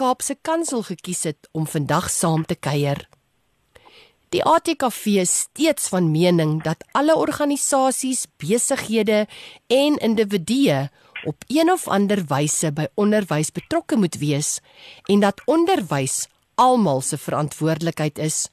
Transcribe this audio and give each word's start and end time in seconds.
Kaapse 0.00 0.32
Kansel 0.40 0.80
gekies 0.86 1.26
het 1.28 1.48
om 1.52 1.66
vandag 1.68 2.06
saam 2.08 2.46
te 2.48 2.54
kuier. 2.56 3.02
Die 4.32 4.40
ATKV 4.40 5.18
is 5.20 5.32
steeds 5.42 5.90
van 5.92 6.06
mening 6.08 6.62
dat 6.64 6.86
alle 6.96 7.16
organisasies, 7.20 8.22
besighede 8.40 9.26
en 9.68 9.98
individue 10.00 10.88
op 11.28 11.44
een 11.48 11.68
of 11.72 11.84
ander 11.88 12.22
wyse 12.30 12.70
by 12.72 12.86
onderwys 12.94 13.52
betrokke 13.52 13.98
moet 14.00 14.16
wees 14.22 14.62
en 15.04 15.20
dat 15.20 15.42
onderwys 15.44 16.30
almal 16.54 17.04
se 17.04 17.18
verantwoordelikheid 17.18 18.18
is. 18.18 18.48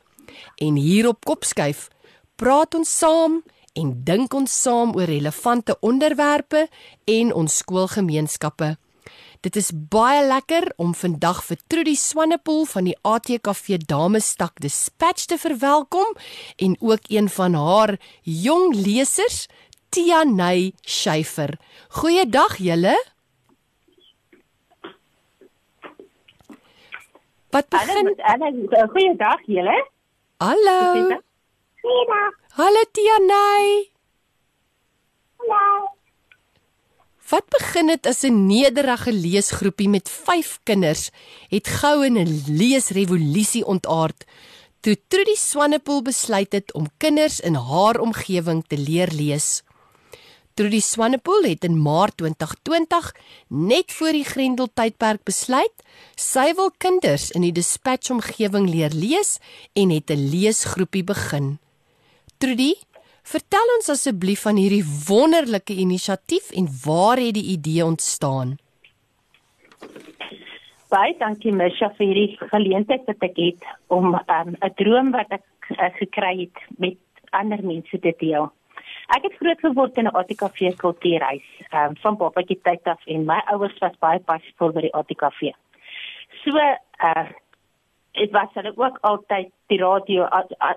En 0.59 0.75
hier 0.75 1.07
op 1.07 1.23
Kopskuif 1.25 1.87
praat 2.35 2.75
ons 2.75 2.97
saam 2.97 3.39
en 3.71 3.93
dink 4.03 4.35
ons 4.35 4.51
saam 4.61 4.91
oor 4.99 5.07
relevante 5.07 5.77
onderwerpe 5.79 6.67
en 7.05 7.31
ons 7.33 7.57
skoolgemeenskappe. 7.63 8.75
Dit 9.45 9.55
is 9.55 9.69
baie 9.73 10.23
lekker 10.25 10.71
om 10.81 10.95
vandag 10.97 11.43
vir 11.45 11.59
Trudy 11.69 11.93
Swanepoel 11.95 12.65
van 12.65 12.87
die 12.89 12.95
ATKV 13.05 13.77
Damestak 13.85 14.57
Dispatch 14.63 15.27
te 15.29 15.37
verwelkom 15.37 16.15
en 16.57 16.77
ook 16.79 17.09
een 17.13 17.29
van 17.29 17.53
haar 17.53 17.97
jong 18.23 18.73
lesers, 18.75 19.45
Tia 19.89 20.23
Ney 20.23 20.73
Scheifer. 20.81 21.57
Goeiedag 21.89 22.57
julle. 22.57 22.95
Wat 27.53 27.69
begin? 27.69 28.15
Goeiedag 28.93 29.45
julle. 29.45 29.77
Hallo. 30.37 30.79
Goeiedag. 31.81 32.33
Hallo 32.57 32.81
Tia 32.91 33.17
Ney. 33.17 33.91
Hallo. 35.37 35.96
Wat 37.27 37.43
begin 37.51 37.89
dit 37.91 38.07
as 38.07 38.23
'n 38.23 38.47
nederige 38.47 39.11
leesgroepie 39.11 39.89
met 39.89 40.09
5 40.09 40.59
kinders 40.63 41.09
het 41.49 41.67
gou 41.67 42.07
'n 42.07 42.43
leesrevolusie 42.47 43.65
ontaard 43.65 44.23
toe 44.79 44.97
Trudy 45.07 45.35
Swanepoel 45.35 46.01
besluit 46.01 46.51
het 46.51 46.73
om 46.73 46.87
kinders 46.97 47.39
in 47.39 47.55
haar 47.55 47.99
omgewing 47.99 48.63
te 48.67 48.77
leer 48.77 49.11
lees. 49.11 49.63
Trudy 50.53 50.79
Swanepoel 50.79 51.43
het 51.43 51.63
in 51.63 51.81
Maart 51.81 52.17
2020 52.17 53.15
net 53.47 53.91
voor 53.91 54.11
die 54.11 54.23
Grendeltydperk 54.23 55.23
besluit 55.23 55.83
sy 56.15 56.53
wil 56.55 56.71
kinders 56.77 57.31
in 57.31 57.41
die 57.41 57.51
dispatch 57.51 58.09
omgewing 58.09 58.69
leer 58.69 58.93
lees 58.93 59.37
en 59.73 59.89
het 59.89 60.09
'n 60.09 60.29
leesgroepie 60.29 61.03
begin. 61.03 61.59
Trudy, 62.37 62.73
Vertel 63.27 63.71
ons 63.73 63.89
asseblief 63.91 64.45
van 64.45 64.55
hierdie 64.55 64.85
wonderlike 64.87 65.75
inisiatief 65.83 66.45
en 66.55 66.69
waar 66.85 67.19
het 67.19 67.33
die 67.35 67.49
idee 67.57 67.83
ontstaan? 67.83 68.53
Baie 70.87 71.11
dankie 71.19 71.51
Misha 71.51 71.89
vir 71.97 72.05
hierdie 72.07 72.37
geleentheid 72.53 73.03
wat 73.09 73.25
ek 73.27 73.41
het 73.41 73.65
om 73.91 74.15
ehm, 74.15 74.53
'n 74.53 74.69
um, 74.69 74.75
droom 74.79 75.11
wat 75.11 75.35
ek 75.39 75.43
uh, 75.75 75.89
gekry 75.97 76.31
het 76.45 76.61
met 76.77 76.95
ander 77.35 77.59
mense 77.63 77.99
te 77.99 78.13
deel. 78.23 78.47
Ek 79.17 79.27
het 79.27 79.35
groot 79.41 79.59
geword 79.59 79.97
in 79.97 80.07
'n 80.07 80.15
ATKV 80.15 80.71
kultuurhuis, 80.77 81.49
um, 81.73 81.99
van 81.99 82.17
papatjie 82.17 82.59
tyd 82.63 82.87
af 82.87 83.03
en 83.07 83.25
my 83.25 83.41
ouers 83.51 83.77
was 83.83 83.99
baie 83.99 84.19
passievol 84.19 84.71
by 84.71 84.87
die 84.87 84.95
ATKV. 84.95 85.51
So, 86.45 86.55
uh 87.03 87.27
dit 88.17 88.31
was 88.31 88.49
hulle 88.53 88.73
ook 88.75 88.97
altyd 89.01 89.51
die 89.67 89.77
radio 89.77 90.25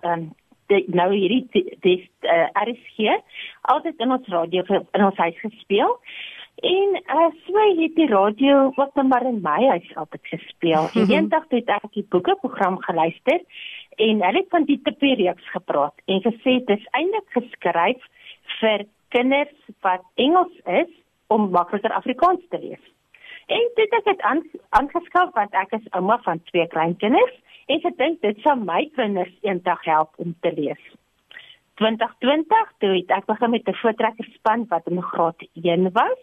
um, 0.03 0.35
die, 0.71 0.85
nou 0.95 1.11
hierdie 1.13 1.45
dis 1.85 2.05
uh, 2.25 2.35
eh, 2.35 2.49
RSG 2.65 3.17
altyd 3.73 4.03
in 4.05 4.15
ons 4.17 4.29
radio 4.33 4.65
in 4.71 5.05
ons 5.05 5.19
huis 5.25 5.41
gespeel. 5.43 5.97
En 6.61 6.97
uh, 7.01 7.29
so 7.47 7.67
het 7.81 7.95
die 7.97 8.09
radio 8.11 8.71
wat 8.77 8.95
dan 8.95 9.09
maar 9.09 9.27
in 9.27 9.41
my 9.45 9.59
huis 9.73 9.91
altyd 9.97 10.33
gespeel. 10.35 10.89
En 10.93 11.03
mhm. 11.03 11.13
eendag 11.13 11.47
het 11.49 11.69
ek 11.81 11.91
die 11.97 12.07
boekeprogram 12.13 12.81
geluister 12.85 13.41
en 13.97 14.23
hulle 14.25 14.43
het 14.43 14.53
van 14.53 14.65
die 14.69 14.81
tipe 14.85 15.15
reeks 15.21 15.53
gepraat 15.55 15.97
en 16.07 16.23
gesê 16.25 16.59
dit 16.61 16.77
is 16.79 16.89
eintlik 16.97 17.37
geskryf 17.37 18.09
vir 18.61 18.87
kinders 19.09 19.57
wat 19.85 20.05
Engels 20.15 20.57
is 20.65 20.91
om 21.31 21.51
makliker 21.51 21.93
Afrikaans 21.95 22.45
te 22.51 22.59
lees. 22.61 22.83
En 23.51 23.71
dit 23.75 23.95
het 23.97 24.09
ek 24.13 24.21
aangeskaf 24.79 25.33
want 25.35 25.55
ek 25.59 25.73
is 25.79 25.89
ouma 25.99 26.21
van 26.27 26.43
twee 26.51 26.67
kleinkinders 26.71 27.37
en 27.67 27.81
ek 27.89 27.97
dink 27.99 28.21
dit 28.23 28.39
sal 28.45 28.61
my 28.63 28.85
kinders 28.99 29.33
eendag 29.47 29.83
help 29.89 30.23
om 30.23 30.37
te 30.47 30.53
lees. 30.55 30.83
2020 31.83 32.71
toe 32.85 32.93
het 32.95 33.11
ek 33.17 33.27
begin 33.27 33.51
met 33.57 33.69
'n 33.69 33.81
voortrekkerspan 33.83 34.67
wat 34.71 34.87
in 34.87 35.03
graad 35.03 35.43
1 35.65 35.91
was 35.99 36.21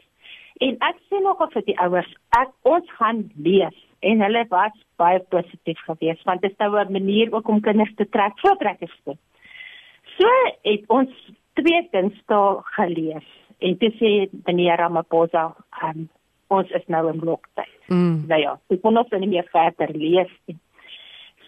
en 0.68 0.80
ek 0.90 0.98
sê 1.10 1.20
nog 1.22 1.44
of 1.44 1.54
die 1.66 1.80
ouers 1.80 2.12
ek 2.40 2.50
ons 2.64 2.92
gaan 3.00 3.32
lees 3.36 3.78
en 4.00 4.22
hulle 4.22 4.46
was 4.50 4.76
baie 4.96 5.20
positief 5.20 5.80
geweest 5.90 6.24
want 6.24 6.42
dit 6.42 6.52
is 6.52 6.58
nou 6.58 6.80
'n 6.80 6.92
manier 6.92 7.34
ook 7.34 7.48
om 7.48 7.62
kinders 7.62 7.96
te 7.96 8.10
trek 8.10 8.40
voortrekkers 8.40 9.00
toe. 9.04 9.18
So 10.18 10.28
het 10.64 10.84
ons 10.88 11.12
twee 11.54 11.88
dinsdae 11.92 12.62
gelees 12.64 13.28
en 13.60 13.78
dit 13.78 13.94
sê 13.94 14.30
meneer 14.46 14.78
Ramaphosa 14.78 15.56
um, 15.84 16.10
ons 16.54 16.72
is 16.72 16.86
nou 16.88 17.04
in 17.12 17.20
bloktyd. 17.20 17.74
Mm. 17.88 18.24
Nou 18.30 18.40
ja, 18.42 18.56
ek 18.72 18.82
kon 18.82 18.94
nog 18.94 19.12
nie 19.12 19.30
meer 19.32 19.48
verder 19.52 19.92
lees 19.96 20.32
nie. 20.48 20.58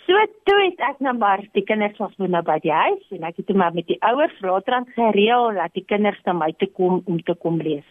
So 0.09 0.17
toe 0.49 0.57
het 0.63 0.79
ek 0.81 1.01
nou 1.05 1.13
maar 1.19 1.43
die 1.53 1.61
kinders 1.61 1.99
was 2.01 2.15
nou 2.17 2.41
by 2.45 2.57
die 2.63 2.73
huis 2.73 3.11
en 3.13 3.27
ek 3.27 3.43
het 3.43 3.51
maar 3.53 3.75
met 3.75 3.85
die 3.85 3.99
ouers 4.09 4.33
raadrand 4.41 4.89
gereël 4.95 5.51
dat 5.59 5.75
die 5.77 5.85
kinders 5.85 6.21
na 6.25 6.33
my 6.33 6.49
toe 6.57 6.69
kom 6.73 7.03
om 7.05 7.19
te 7.21 7.35
kom 7.37 7.59
lees. 7.61 7.85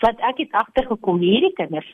Wat 0.00 0.20
ek 0.28 0.40
het 0.44 0.56
agtergekom 0.56 1.20
hierdie 1.20 1.52
kinders 1.58 1.88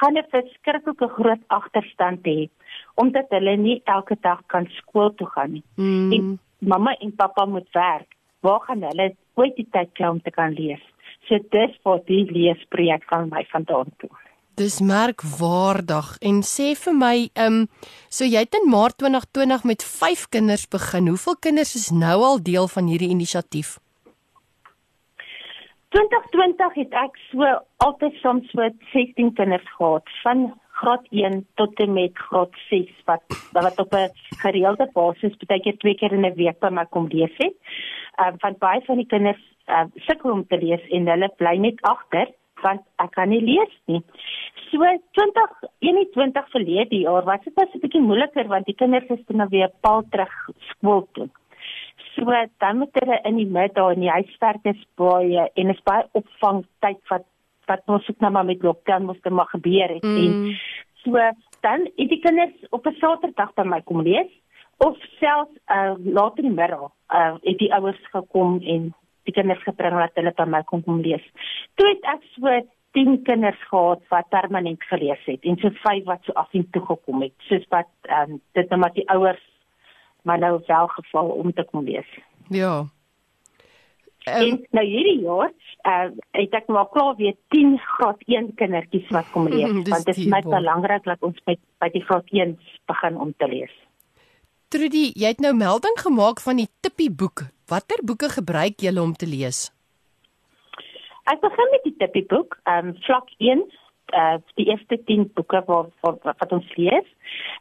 gaan 0.00 0.18
'n 0.18 0.26
verskriklike 0.34 1.08
groot 1.14 1.42
agterstand 1.46 2.26
hê 2.26 2.50
omdat 2.96 3.30
hulle 3.30 3.56
nie 3.56 3.80
elke 3.84 4.16
dag 4.20 4.42
kan 4.46 4.66
skool 4.78 5.14
toe 5.14 5.26
gaan 5.26 5.52
nie. 5.52 5.64
Mm. 5.76 6.12
En 6.12 6.38
mamma 6.58 6.96
en 7.00 7.14
pappa 7.14 7.46
moet 7.46 7.70
werk. 7.72 8.10
Waar 8.40 8.60
gaan 8.60 8.82
hulle 8.82 9.14
ooit 9.34 9.56
die 9.56 9.68
tyd 9.70 9.92
kry 9.92 10.08
om 10.08 10.20
te 10.20 10.30
kan 10.30 10.52
lees? 10.52 10.82
So 11.28 11.38
dis 11.50 11.76
vir 11.84 12.02
die 12.06 12.24
leesprojek 12.30 13.04
van 13.10 13.28
my 13.28 13.44
vandaan 13.52 13.92
toe. 13.98 14.10
Dis 14.60 14.80
merkwaardig 14.80 16.16
en 16.20 16.42
sê 16.44 16.74
vir 16.76 16.94
my, 16.94 17.30
ehm, 17.34 17.62
um, 17.62 17.68
so 18.08 18.24
jy 18.24 18.42
het 18.44 18.54
in 18.54 18.68
Maart 18.68 18.98
2020 18.98 19.64
met 19.64 19.84
5 19.84 20.28
kinders 20.28 20.66
begin. 20.68 21.08
Hoeveel 21.08 21.36
kinders 21.36 21.74
is 21.74 21.90
nou 21.90 22.18
al 22.22 22.42
deel 22.42 22.68
van 22.68 22.86
hierdie 22.86 23.08
inisiatief? 23.08 23.78
2020 25.90 26.74
het 26.74 26.92
ek 26.94 27.16
so 27.30 27.46
altyd 27.86 28.18
soms 28.22 28.50
so 28.54 28.68
16 28.92 29.32
kinders 29.34 29.70
gehad 29.78 30.12
van 30.22 30.52
graad 30.80 31.06
1 31.10 31.40
tot 31.60 31.80
en 31.82 31.92
met 31.92 32.18
graad 32.28 32.54
6 32.68 32.90
wat 33.08 33.22
wat 33.56 33.78
op 33.78 33.94
'n 33.94 34.12
gereelde 34.42 34.86
basis 34.92 35.36
baie 35.46 35.60
keer 35.60 35.78
twee 35.78 35.94
keer 35.94 36.12
in 36.12 36.26
'n 36.26 36.34
week 36.34 36.60
by 36.60 36.70
my 36.70 36.84
kom 36.84 37.06
lees 37.08 37.36
het. 37.36 37.56
Ehm 38.16 38.28
um, 38.28 38.38
van 38.38 38.54
baie 38.58 38.80
van 38.86 38.96
die 38.96 39.06
kinders 39.06 39.42
uh, 39.70 39.86
sukkel 40.06 40.32
om 40.32 40.44
te 40.46 40.58
lees 40.60 40.84
en 40.90 41.08
hulle 41.12 41.30
bly 41.38 41.56
net 41.62 41.80
agter 41.88 42.32
want 42.62 42.82
ek 43.00 43.14
kan 43.16 43.30
nie 43.32 43.40
lees 43.40 43.74
nie. 43.88 44.02
So 44.68 44.84
2021 45.16 46.50
verlede 46.54 47.02
jaar 47.06 47.24
was 47.24 47.44
dit 47.44 47.54
was 47.56 47.72
'n 47.74 47.80
bietjie 47.84 48.02
moeiliker 48.04 48.48
want 48.48 48.66
die 48.66 48.76
kinders 48.82 49.08
is 49.08 49.24
nou 49.28 49.48
weer 49.48 49.70
paal 49.80 50.02
terug 50.10 50.34
skool 50.70 51.08
toe. 51.12 51.28
So 52.14 52.24
dan 52.58 52.78
moet 52.78 53.00
hulle 53.00 53.20
in 53.24 53.36
die 53.36 53.46
middag 53.46 53.94
in 53.94 54.00
die 54.00 54.10
huiswerk 54.10 54.64
is 54.64 54.82
baie 54.96 55.48
en 55.54 55.70
is 55.70 55.82
baie 55.84 56.04
opvang 56.12 56.64
tyd 56.80 57.00
wat 57.08 57.24
wat 57.70 57.82
ons 57.86 58.08
ook 58.10 58.20
nou 58.20 58.32
maar 58.32 58.44
met 58.44 58.62
lockdown 58.62 59.04
moes 59.04 59.20
te 59.22 59.30
mag 59.30 59.50
gebeur 59.50 59.88
het 59.88 60.02
mm. 60.02 60.16
en 60.16 60.56
so 61.02 61.12
dan 61.60 61.86
het 61.96 62.08
die 62.08 62.20
kinders 62.20 62.56
op 62.70 62.86
'n 62.86 62.96
Saterdag 63.00 63.54
by 63.54 63.62
my 63.62 63.80
kom 63.80 64.02
lees 64.02 64.32
of 64.78 64.96
selfs 65.20 65.54
uh, 65.68 65.94
later 65.98 66.44
in 66.44 66.50
die 66.50 66.60
middag 66.60 66.90
uh, 67.14 67.34
het 67.42 67.58
die 67.58 67.74
ouers 67.74 68.02
gekom 68.12 68.60
en 68.62 68.94
die 69.28 69.34
kinders 69.36 69.62
gebring 69.66 69.96
dat 69.98 70.16
hulle 70.18 70.32
by 70.36 70.46
my 70.48 70.62
kom 70.68 70.84
kom 70.86 71.00
lees. 71.04 71.24
Toe 71.74 71.88
het 71.88 72.06
ek 72.14 72.22
so 72.34 72.60
10 72.98 73.22
kinders 73.22 73.58
gehad 73.70 74.02
wat 74.10 74.28
permanent 74.34 74.82
gelees 74.90 75.22
het 75.24 75.44
en 75.46 75.58
so 75.62 75.70
5 75.82 76.04
wat 76.08 76.24
so 76.26 76.32
af 76.32 76.54
en 76.56 76.66
toe 76.70 76.82
gekom 76.86 77.22
het. 77.22 77.34
Soos 77.48 77.66
wat 77.74 77.90
ehm 78.08 78.36
um, 78.36 78.40
dit 78.58 78.70
net 78.70 78.80
maar 78.80 78.94
die 78.94 79.08
ouers 79.08 79.44
maar 80.22 80.38
nou 80.38 80.60
wel 80.66 80.86
geval 80.86 81.28
om 81.42 81.52
te 81.52 81.64
kom 81.64 81.84
lees. 81.84 82.08
Ja. 82.48 82.86
Um, 84.28 84.34
en 84.34 84.66
nou 84.70 84.84
hierdie 84.84 85.20
jaar 85.22 85.52
uh 85.88 86.10
het 86.36 86.54
ek 86.54 86.66
maar 86.68 86.88
klaar 86.92 87.14
weer 87.16 87.36
10 87.48 87.78
graad 87.78 88.20
1 88.26 88.54
kindertjies 88.54 89.08
wat 89.16 89.30
kom 89.32 89.48
lees 89.48 89.88
want 89.88 90.04
dit 90.04 90.16
is 90.16 90.26
my 90.26 90.42
belangrik 90.44 91.04
dat 91.04 91.22
ons 91.24 91.38
by 91.44 91.56
by 91.80 91.88
die 91.94 92.04
graad 92.04 92.28
1 92.28 92.58
begin 92.86 93.16
om 93.16 93.32
te 93.36 93.48
lees. 93.48 93.72
Trudy, 94.68 95.10
jy 95.18 95.32
het 95.32 95.40
nou 95.42 95.54
melding 95.56 95.96
gemaak 95.98 96.40
van 96.40 96.60
die 96.60 96.68
Tippie 96.80 97.10
boek. 97.10 97.48
Watter 97.70 98.00
boeke 98.02 98.26
gebruik 98.32 98.82
jy 98.82 98.90
om 98.98 99.12
te 99.14 99.28
lees? 99.30 99.68
Ek 101.30 101.38
begin 101.44 101.68
met 101.70 101.84
die 101.86 101.94
Tippie 102.00 102.26
boek, 102.26 102.58
ehm 102.66 102.90
um, 102.90 102.96
vlak 103.06 103.30
1 103.38 103.62
uh 104.10 104.38
die 104.58 104.66
eerste 104.66 104.96
10 105.06 105.28
boeke 105.38 105.60
wat 105.68 105.90
wat, 106.02 106.24
wat 106.24 106.52
ons 106.56 106.70
lees. 106.76 107.06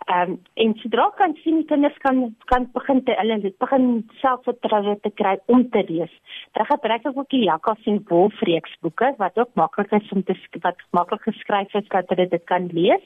Ehm 0.08 0.32
um, 0.32 0.40
en 0.64 0.74
sodra 0.82 1.06
kan 1.20 1.36
sien 1.44 1.60
die 1.62 1.68
kinders 1.72 1.98
kan 2.06 2.24
kan 2.52 2.66
begin 2.74 3.04
te 3.06 3.14
hulle 3.20 3.54
begin 3.66 3.86
selfvertroue 4.22 4.96
te 5.04 5.12
kry 5.22 5.36
om 5.46 5.68
te 5.76 5.84
lees. 5.92 6.14
Dan 6.58 6.66
gebruik 6.72 7.06
ek 7.06 7.18
ook 7.22 7.30
die 7.36 7.46
Jakkas 7.46 7.86
en 7.92 8.02
Wolfreeks 8.10 8.78
boeke 8.82 9.14
wat 9.22 9.38
ook 9.38 9.54
maklik 9.62 9.94
is 10.00 10.12
om 10.16 10.24
te 10.24 10.38
wat 10.66 10.82
maklik 10.98 11.22
geskryf 11.30 11.74
is 11.74 11.88
dat 11.94 12.10
hulle 12.10 12.28
dit 12.34 12.46
kan 12.50 12.70
lees. 12.74 13.06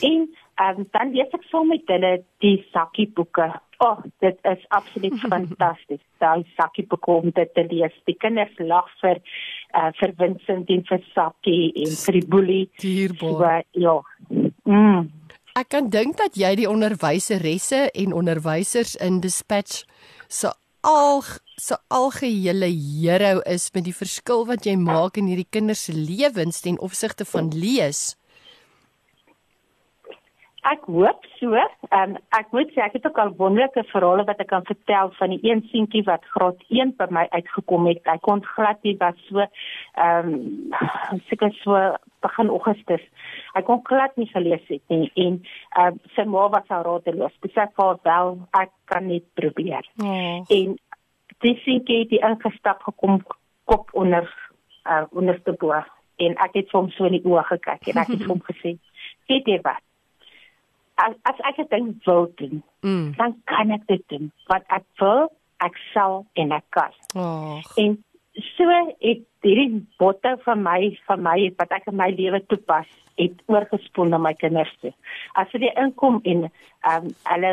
En 0.00 0.28
um, 0.60 0.84
dan 0.94 1.12
lees 1.14 1.32
ek 1.36 1.44
saam 1.48 1.70
met 1.72 1.88
hulle 1.90 2.12
die 2.44 2.58
sakkie 2.74 3.08
boeke. 3.16 3.48
O, 3.80 3.86
oh, 3.86 4.02
dit 4.20 4.36
is 4.44 4.64
absoluut 4.76 5.16
fantasties. 5.32 6.02
Daai 6.20 6.44
sakkie 6.58 6.84
boeke 6.90 7.16
om 7.22 7.30
dit 7.36 7.54
te 7.56 7.64
lees. 7.70 7.94
Die 8.08 8.16
kinders 8.20 8.52
lag 8.60 8.88
vir 9.00 9.22
uh, 9.74 9.88
vir 10.00 10.14
Vincent 10.18 10.70
en 10.70 10.84
vir 10.90 11.06
Sakkie 11.14 11.72
en 11.84 11.96
vir 12.04 12.18
die 12.18 12.26
boelie. 12.34 12.64
Dierbaar. 12.82 13.64
So, 13.72 13.80
ja. 13.86 13.96
Mm. 14.68 15.08
Ek 15.58 15.72
kan 15.72 15.88
dink 15.90 16.16
dat 16.20 16.36
jy 16.38 16.52
die 16.60 16.68
onderwyseresse 16.70 17.88
en 17.98 18.12
onderwysers 18.16 18.94
in 19.02 19.18
Dispatch 19.24 19.82
se 20.30 20.52
al 20.86 21.24
se 21.60 21.76
algehele 21.92 22.70
hero 22.70 23.40
is 23.44 23.66
met 23.74 23.84
die 23.84 23.96
verskil 23.96 24.46
wat 24.48 24.64
jy 24.64 24.78
maak 24.80 25.18
in 25.20 25.28
hierdie 25.28 25.48
kinders 25.50 25.82
se 25.88 25.92
lewens 25.92 26.62
ten 26.64 26.78
opsigte 26.80 27.26
van 27.28 27.50
lees. 27.52 28.14
Ek 30.68 30.82
hoop 30.92 31.24
so. 31.38 31.56
Um, 31.96 32.16
ek 32.36 32.50
moet 32.52 32.68
sê 32.74 32.82
ek 32.84 32.98
het 32.98 33.06
ook 33.08 33.18
al 33.22 33.32
wonderlike 33.38 33.80
verhale 33.88 34.26
wat 34.28 34.42
ek 34.44 34.50
kan 34.52 34.66
vertel 34.68 35.08
van 35.16 35.32
die 35.32 35.40
een 35.46 35.62
seentjie 35.70 36.02
wat 36.04 36.26
graad 36.34 36.60
1 36.68 36.92
by 36.98 37.06
my 37.16 37.24
uitgekom 37.32 37.88
het. 37.88 38.02
Hy 38.04 38.18
kon 38.26 38.42
glad 38.44 38.82
nie 38.84 38.96
wat 39.00 39.16
so 39.28 39.40
ehm 39.40 40.34
um, 40.34 41.22
seker 41.30 41.54
so 41.62 41.80
begin 42.20 42.52
Augustus. 42.52 43.06
Hy 43.56 43.64
kon 43.64 43.80
glad 43.88 44.16
nie 44.20 44.28
gelees 44.34 44.66
het 44.68 44.84
nie 44.92 45.08
en 45.16 45.40
ehm 45.40 45.96
uh, 45.96 46.12
sy 46.16 46.28
ma 46.28 46.46
was 46.52 46.68
haar 46.68 46.84
radeloos. 46.84 47.36
Sy 47.40 47.54
sê 47.56 47.68
vir 47.80 47.96
wel 48.04 48.36
ek 48.60 48.76
kan 48.92 49.08
net 49.08 49.24
probeer. 49.40 49.88
Oh. 50.04 50.44
En 50.44 50.76
dis 51.40 51.64
seentjie 51.64 52.02
het 52.04 52.18
ingestap 52.20 52.84
gekom 52.84 53.22
kop 53.64 53.88
onder 53.96 54.28
uh, 54.84 55.06
onderste 55.10 55.56
bo 55.56 55.72
en 56.20 56.36
ek 56.44 56.58
het 56.58 56.68
vir 56.68 56.82
hom 56.82 56.90
so 56.92 57.08
in 57.08 57.16
die 57.16 57.24
oë 57.24 57.48
gekyk 57.54 57.94
en 57.94 58.02
ek 58.04 58.12
het 58.12 58.26
hom 58.28 58.42
gesê, 58.50 58.76
"Weet 59.30 59.48
jy 59.48 59.62
wat? 59.64 59.80
As, 61.06 61.16
as 61.28 61.42
ek 61.50 61.62
dit 61.62 61.72
ding 61.74 61.90
wil 62.06 62.28
doen, 62.40 62.62
mm. 62.84 63.08
dan 63.18 63.34
kan 63.50 63.72
ek 63.74 63.86
dit 63.90 64.04
doen. 64.12 64.30
Wat 64.50 64.64
ek 64.74 64.86
wil, 65.00 65.28
ek 65.64 65.76
sal 65.92 66.24
en 66.40 66.54
ek 66.56 66.66
kan. 66.76 66.94
Oh. 67.18 67.58
En 67.80 67.98
so 68.54 68.78
het 69.02 69.26
hierdie 69.44 69.82
botte 70.00 70.36
van 70.44 70.64
my 70.64 70.80
van 71.08 71.22
my 71.24 71.36
wat 71.58 71.72
ek 71.76 71.88
in 71.90 71.98
my 72.00 72.10
lewe 72.16 72.42
toepas, 72.52 72.88
het 73.20 73.36
oorgespoel 73.52 74.12
na 74.12 74.20
my 74.22 74.32
kinders 74.38 74.72
toe. 74.80 74.92
As 75.40 75.50
hulle 75.56 75.72
inkom 75.80 76.20
en 76.24 76.48
ehm 76.48 77.08
um, 77.10 77.14
hulle 77.28 77.52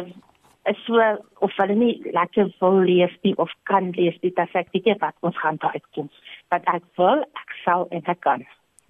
is 0.67 0.79
so 0.85 0.99
of 1.45 1.53
hulle 1.59 1.75
nie 1.79 1.93
lekker 2.15 2.51
wil 2.59 2.81
lees 2.83 3.13
nie 3.23 3.33
of 3.43 3.51
kan 3.71 3.91
lees 3.95 4.17
nie, 4.23 4.33
dan 4.35 4.49
sê 4.51 4.63
ek 4.63 4.73
dit 4.75 4.89
wat 5.03 5.15
ons 5.27 5.39
gaan 5.43 5.59
daar 5.63 5.75
uitkom. 5.75 6.09
Wat 6.51 6.67
ek 6.73 6.83
wil, 6.99 7.23
ek 7.43 7.55
sal 7.63 7.87
en 7.91 8.03
ek 8.15 8.23
kan. 8.25 8.43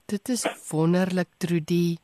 Dit 0.07 0.29
is 0.29 0.45
wonderlik, 0.71 1.27
Trudy. 1.37 1.97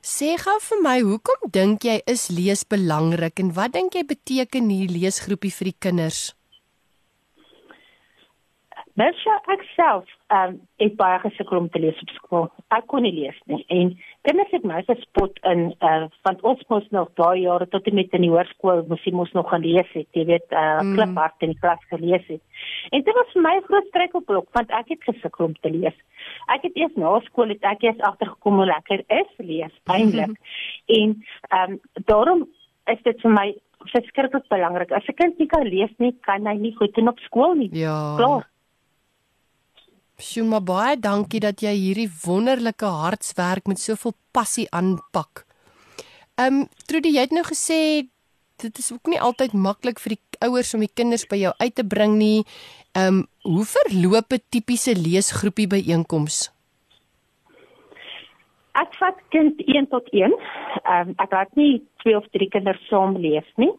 Sê 0.00 0.30
gou 0.40 0.54
vir 0.64 0.78
my, 0.80 0.94
hoekom 1.04 1.42
dink 1.52 1.84
jy 1.84 1.98
is 2.08 2.30
lees 2.32 2.62
belangrik 2.64 3.42
en 3.42 3.50
wat 3.58 3.74
dink 3.74 3.98
jy 3.98 4.00
beteken 4.08 4.70
hierdie 4.72 5.02
leesgroepie 5.02 5.52
vir 5.58 5.68
die 5.68 5.74
kinders? 5.86 6.20
Mensja 8.96 9.36
ek 9.52 9.66
self, 9.74 10.08
ehm 10.32 10.54
um, 10.54 10.56
ek 10.86 10.96
baie 11.02 11.20
gesukkel 11.26 11.60
om 11.60 11.68
te 11.68 11.84
lees 11.84 12.00
op 12.00 12.14
skool. 12.16 12.48
Ek 12.72 12.88
kon 12.88 13.04
nie 13.04 13.12
lees 13.18 13.36
nie 13.52 13.60
en 13.76 13.92
kinders 14.26 14.50
het 14.52 14.64
my 14.68 14.82
gespot 14.84 15.38
in 15.48 15.70
uh, 15.86 16.08
want 16.26 16.42
ons 16.50 16.60
mos 16.68 16.86
nog 16.94 17.08
daai 17.20 17.40
jare 17.44 17.66
tot 17.72 17.86
en 17.88 17.96
met 17.96 18.12
in 18.16 18.26
die 18.26 18.32
hoërskool 18.32 18.84
moes 18.90 19.06
jy 19.06 19.12
mos 19.16 19.32
nog 19.36 19.48
gaan 19.48 19.64
lees 19.64 19.88
het, 19.94 20.08
jy 20.16 20.26
weet, 20.28 20.46
uh, 20.50 20.80
mm. 20.82 20.92
kliphard 20.98 21.46
in 21.46 21.54
die 21.54 21.60
klas 21.62 21.86
gelees 21.92 22.26
het. 22.28 22.42
En 22.90 23.04
dit 23.06 23.16
was 23.20 23.32
vir 23.32 23.44
my 23.46 23.54
'n 23.56 23.66
groot 23.68 23.88
struikelblok 23.88 24.48
want 24.58 24.76
ek 24.80 24.92
het 24.94 25.08
gesukkel 25.08 25.44
om 25.46 25.56
te 25.60 25.72
lees. 25.72 25.96
Ek 26.52 26.68
het 26.68 26.76
eers 26.76 26.96
na 26.96 27.16
skool 27.24 27.48
het 27.48 27.64
ek 27.64 27.82
eers 27.82 28.00
agtergekom 28.00 28.60
hoe 28.60 28.68
lekker 28.68 29.04
is 29.08 29.32
lees, 29.38 29.74
eintlik. 29.84 30.36
en 30.98 31.16
ehm 31.48 31.72
um, 31.72 31.80
daarom 32.04 32.48
is 32.92 33.02
dit 33.02 33.20
vir 33.20 33.32
my 33.32 33.48
verskriklik 33.88 34.48
belangrik. 34.48 34.92
As 34.92 35.08
'n 35.08 35.14
kind 35.14 35.38
nie 35.38 35.46
kan 35.46 35.64
lees 35.64 35.92
nie, 35.98 36.12
kan 36.20 36.46
hy 36.46 36.54
nie 36.54 36.76
goed 36.76 36.94
doen 36.94 37.08
op 37.08 37.18
skool 37.18 37.54
nie. 37.54 37.70
Ja. 37.72 38.16
Klaar. 38.16 38.49
Shuma 40.20 40.60
baie 40.60 40.98
dankie 41.00 41.40
dat 41.40 41.62
jy 41.64 41.72
hierdie 41.72 42.10
wonderlike 42.24 42.86
hartswerk 42.86 43.68
met 43.70 43.80
soveel 43.80 44.14
passie 44.36 44.68
aanpak. 44.70 45.46
Ehm 46.36 46.62
um, 46.62 46.68
Trudy, 46.86 47.14
jy 47.16 47.24
het 47.26 47.32
nou 47.36 47.44
gesê 47.48 48.08
dit 48.60 48.78
is 48.78 48.92
ook 48.92 49.08
nie 49.08 49.20
altyd 49.20 49.56
maklik 49.56 50.00
vir 50.04 50.16
die 50.16 50.22
ouers 50.44 50.74
om 50.76 50.84
die 50.84 50.92
kinders 50.92 51.24
by 51.28 51.38
jou 51.40 51.52
uit 51.56 51.74
te 51.74 51.84
bring 51.84 52.18
nie. 52.20 52.44
Ehm 52.92 53.20
um, 53.20 53.26
hoe 53.48 53.64
verloop 53.64 54.32
'n 54.36 54.44
tipiese 54.50 54.94
leesgroepie 54.94 55.66
byeenkoms? 55.66 56.50
Ek 58.76 58.92
vat 59.00 59.16
kind 59.34 59.56
1 59.66 59.88
tot 59.88 60.08
1. 60.12 60.36
Ehm 60.84 61.08
um, 61.08 61.14
ek 61.16 61.32
laat 61.32 61.56
nie 61.56 61.82
twee 62.02 62.16
of 62.16 62.28
drie 62.36 62.48
kinders 62.48 62.82
saam 62.88 63.16
lees 63.16 63.48
nie. 63.56 63.72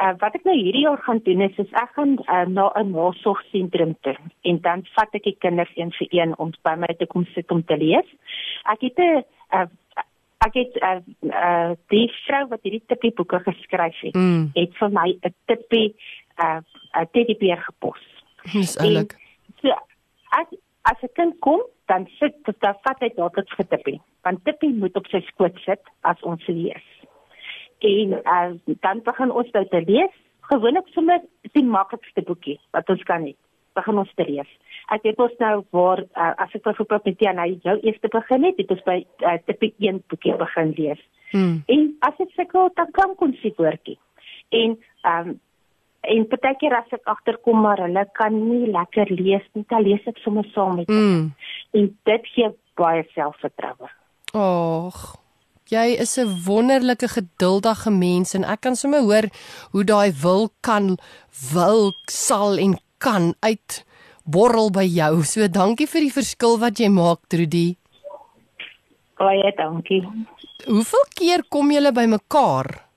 Uh, 0.00 0.12
wat 0.22 0.34
ek 0.38 0.44
nou 0.48 0.54
hierdie 0.56 0.84
jaar 0.86 1.00
gaan 1.04 1.20
doen 1.24 1.40
is, 1.44 1.56
is 1.58 1.72
ek 1.76 1.92
gaan 1.96 2.16
uh, 2.24 2.44
na 2.48 2.70
'n 2.78 2.92
nasorgsentrum 2.94 3.96
toe 4.06 4.16
en 4.48 4.60
dan 4.60 4.84
vat 4.94 5.14
ek 5.18 5.24
die 5.24 5.36
kinders 5.38 5.72
een 5.76 5.92
vir 5.98 6.08
een 6.10 6.34
om 6.38 6.52
by 6.62 6.74
my 6.78 6.94
te 6.98 7.06
kom 7.06 7.26
sit 7.34 7.50
om 7.50 7.64
te 7.64 7.76
lees. 7.76 8.08
Ek 8.64 8.80
het 8.80 8.98
'n 8.98 9.24
uh, 9.56 9.66
ek 10.46 10.54
het 10.54 10.74
'n 10.76 10.84
uh, 10.86 11.00
uh, 11.30 11.72
die 11.88 12.08
vrou 12.26 12.48
wat 12.48 12.62
hierdie 12.62 12.84
tipe 12.86 13.12
boeke 13.16 13.40
geskryf 13.44 13.98
het, 14.00 14.14
mm. 14.14 14.50
het 14.54 14.72
vir 14.80 14.90
my 14.90 15.08
'n 15.12 15.34
tipe 15.46 15.82
'n 15.82 15.94
uh, 16.44 16.60
'n 17.00 17.08
teddybeer 17.12 17.60
gepos. 17.68 18.02
Dis 18.52 18.76
eintlik. 18.76 19.16
So 19.62 19.68
as 20.30 20.48
as 20.82 21.02
'n 21.02 21.12
kind 21.12 21.34
kom, 21.40 21.60
dan 21.86 22.06
sit 22.18 22.34
dit 22.44 22.60
daar 22.60 22.78
vat 22.82 23.00
hy 23.00 23.10
dadelik 23.16 23.50
vir 23.56 23.68
tippie. 23.68 24.00
Want 24.22 24.44
tippie 24.44 24.74
moet 24.74 24.96
op 24.96 25.06
sy 25.06 25.20
skoot 25.20 25.58
sit 25.64 25.82
as 26.00 26.20
ons 26.22 26.46
lees 26.46 26.89
en 27.86 28.16
uh, 28.20 28.74
dan 28.84 29.02
begin 29.04 29.30
ons 29.30 29.52
nou 29.56 29.64
te 29.68 29.82
lees. 29.86 30.16
Gewoonlik 30.50 30.88
sommer 30.94 31.20
die 31.54 31.64
maklikste 31.64 32.24
boekie 32.26 32.58
wat 32.74 32.88
ons 32.90 33.02
kan 33.08 33.24
hê. 33.26 33.34
Begin 33.78 34.00
ons 34.02 34.14
te 34.18 34.26
lees. 34.26 34.48
Ek 34.90 35.04
weet 35.06 35.20
ons 35.22 35.36
nou 35.38 35.52
waar 35.76 36.02
uh, 36.02 36.32
as 36.42 36.54
ek 36.56 36.64
byvoorbeeld 36.66 37.10
met 37.10 37.22
Jan 37.22 37.38
hy 37.42 37.52
jou 37.62 37.76
eerste 37.86 38.10
begin 38.10 38.48
het, 38.48 38.58
het 38.58 38.72
ons 38.74 38.82
by 38.88 38.96
uh, 39.22 39.36
tipe 39.46 39.70
1 39.78 40.02
boekie 40.10 40.34
begin 40.40 40.74
lees. 40.78 41.04
Hmm. 41.30 41.60
En 41.70 41.86
as 42.08 42.18
ek 42.24 42.34
sukkel, 42.34 42.72
dan 42.74 42.90
kan 42.96 43.14
kon 43.20 43.36
sy 43.42 43.54
woordjie. 43.58 43.98
En 44.50 44.76
ehm 45.04 45.30
um, 45.34 45.38
en 46.00 46.22
partykeer 46.32 46.72
as 46.78 46.94
ek 46.96 47.08
agterkom 47.12 47.58
maar 47.60 47.82
hulle 47.84 48.06
kan 48.16 48.32
nie 48.32 48.70
lekker 48.72 49.10
lees 49.12 49.44
nie, 49.52 49.66
dan 49.68 49.84
lees 49.84 50.06
ek 50.08 50.16
sommer 50.24 50.46
saam 50.54 50.78
met 50.80 50.88
hulle. 50.88 51.08
Hmm. 51.12 51.26
En 51.76 51.90
dit 52.08 52.30
gee 52.34 52.48
baie 52.80 53.04
selfvertroue. 53.12 53.90
Och, 54.32 55.00
Jy 55.70 55.94
is 56.02 56.18
'n 56.18 56.42
wonderlike 56.46 57.08
geduldige 57.08 57.90
mens 57.90 58.34
en 58.34 58.44
ek 58.44 58.60
kan 58.60 58.76
sommer 58.76 59.00
hoor 59.00 59.30
hoe 59.72 59.84
daai 59.84 60.12
wil 60.22 60.50
kan 60.60 60.98
wil 61.52 61.92
sal 62.06 62.58
en 62.58 62.78
kan 62.98 63.34
uit 63.40 63.84
borrel 64.24 64.70
by 64.70 64.82
jou. 64.82 65.22
So 65.22 65.46
dankie 65.48 65.86
vir 65.86 66.00
die 66.00 66.12
verskil 66.12 66.58
wat 66.58 66.78
jy 66.78 66.88
maak, 66.88 67.18
Trudy. 67.28 67.76
Baie 69.18 69.52
dankie. 69.56 70.02
Hoeveel 70.66 71.06
keer 71.14 71.42
kom 71.48 71.70
julle 71.70 71.92
by 71.92 72.06
mekaar? 72.06 72.89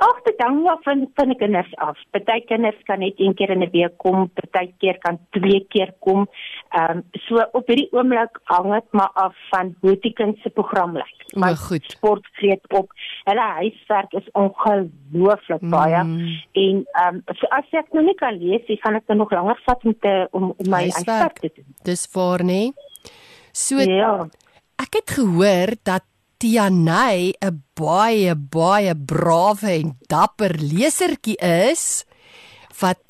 Ag, 0.00 0.20
dit 0.24 0.38
hang 0.40 0.62
af 0.72 0.80
van 0.86 1.02
van 1.14 1.28
die 1.28 1.36
kinders 1.36 1.72
af. 1.84 1.98
Party 2.14 2.38
kinders 2.48 2.78
kan 2.88 3.02
net 3.04 3.18
een 3.20 3.34
keer 3.34 3.50
in 3.52 3.62
'n 3.62 3.70
week 3.72 3.96
kom, 3.96 4.30
party 4.32 4.72
keer 4.78 4.98
kan 4.98 5.18
twee 5.30 5.60
keer 5.68 5.92
kom. 5.98 6.28
Ehm 6.68 6.96
um, 6.96 7.02
so 7.26 7.44
op 7.52 7.66
hierdie 7.66 7.92
oomblik 7.92 8.40
hang 8.44 8.72
dit 8.72 8.88
maar 8.90 9.10
af 9.12 9.36
van 9.50 9.74
hoe 9.80 9.96
die 10.00 10.12
kind 10.12 10.38
se 10.38 10.50
program 10.50 10.92
lyk. 10.92 11.20
Maar 11.34 11.56
goed. 11.56 11.84
Sport 11.90 12.26
vreet 12.32 12.64
op. 12.72 12.92
Hulle 13.24 13.46
huiswerk 13.60 14.12
is 14.12 14.30
ongelooflik 14.32 15.60
mm. 15.60 15.70
baie 15.70 16.00
en 16.52 16.84
ehm 16.92 17.14
um, 17.14 17.22
so 17.26 17.46
as 17.46 17.68
ek 17.70 17.92
nou 17.92 18.04
nie 18.04 18.14
kan 18.14 18.38
lees, 18.38 18.66
dan 18.66 18.76
gaan 18.76 18.94
ek 18.94 19.06
dan 19.06 19.16
nog 19.16 19.30
langer 19.30 19.60
vat 19.64 19.84
om 19.84 19.94
te 20.00 20.28
om, 20.30 20.54
om 20.56 20.70
my 20.70 20.82
huiswerk 20.88 21.38
te 21.38 21.50
doen. 21.54 21.74
Dis 21.82 22.06
vir 22.06 22.44
nê. 22.44 22.62
So 23.52 23.76
ja. 23.76 24.28
Ek 24.80 24.96
het 24.96 25.10
gehoor 25.10 25.76
dat 25.82 26.04
Tianay 26.40 27.34
'n 27.44 27.56
baie 27.76 28.32
baie 28.34 28.94
brawe 28.96 29.70
en 29.80 29.88
dapper 30.08 30.54
lesertjie 30.56 31.36
is 31.36 32.04
wat 32.80 33.00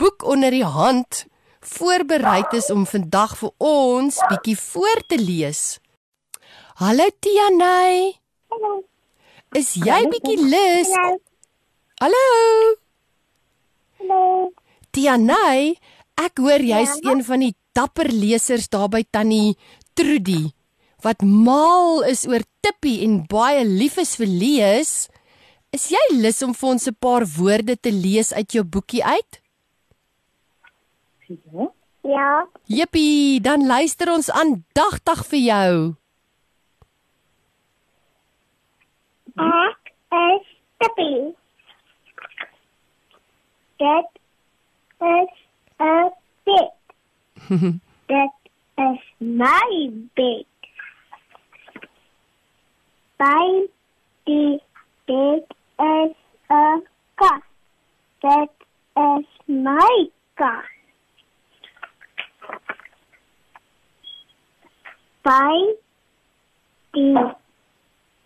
boek 0.00 0.24
onder 0.24 0.50
die 0.50 0.64
hand 0.64 1.26
voorberei 1.60 2.42
is 2.56 2.70
om 2.72 2.86
vandag 2.88 3.36
vir 3.40 3.52
ons 3.58 4.16
bietjie 4.30 4.56
voor 4.56 5.00
te 5.08 5.18
lees. 5.20 5.80
Hallo 6.80 7.04
Tianay. 7.20 8.16
Hallo. 8.48 8.72
Is 9.52 9.74
jy 9.76 10.00
bietjie 10.08 10.40
lus? 10.40 10.88
Hallo. 12.00 12.24
Hallo. 14.00 14.52
Tianay, 14.96 15.76
ek 16.16 16.40
hoor 16.40 16.64
jy's 16.64 16.96
Ja? 17.04 17.10
een 17.12 17.20
van 17.24 17.40
die 17.44 17.54
dapper 17.76 18.08
lesers 18.08 18.68
daar 18.72 18.88
by 18.88 19.04
Tannie 19.10 19.56
Trudy 19.94 20.54
wat 21.02 21.22
mal 21.22 22.02
is 22.02 22.26
oor 22.28 22.44
Tippie 22.60 23.00
en 23.04 23.26
baie 23.26 23.64
lief 23.64 23.96
is 23.98 24.16
vir 24.20 24.26
lees. 24.26 25.08
Is 25.72 25.90
jy 25.90 26.02
lus 26.18 26.42
om 26.42 26.54
vir 26.54 26.70
ons 26.70 26.88
'n 26.88 26.96
paar 27.00 27.24
woorde 27.24 27.76
te 27.76 27.92
lees 27.92 28.32
uit 28.32 28.52
jou 28.52 28.64
boekie 28.64 29.04
uit? 29.04 29.40
Ja. 31.28 31.70
Ja. 32.02 32.48
Jippie, 32.64 33.40
dan 33.40 33.66
luister 33.66 34.10
ons 34.12 34.30
aandagtig 34.30 35.20
vir 35.30 35.38
jou. 35.38 35.74
Ek 39.36 39.92
is 40.20 40.48
Tippie. 40.80 41.36
Dit 43.80 44.08
is 45.00 45.32
'n 45.78 46.10
bed. 46.44 46.72
Dit 48.12 48.36
is 48.76 49.00
my 49.18 49.90
bed. 50.14 50.49
By 53.20 53.66
die 54.24 54.60
bed 55.06 55.44
is 55.78 56.14
'n 56.50 56.78
kat. 57.20 57.42
Dit 58.22 58.52
is 58.96 59.26
my 59.46 60.08
kat. 60.40 60.64
By 65.22 65.58
die 66.96 67.26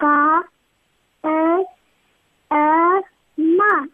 kat 0.05 0.47
is 1.25 1.67
'n 2.51 3.03
mat. 3.57 3.91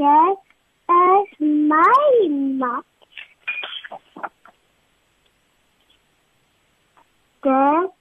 Dit 0.00 0.40
is 0.88 1.38
my 1.68 2.28
mat. 2.64 2.84
Dit 7.42 7.97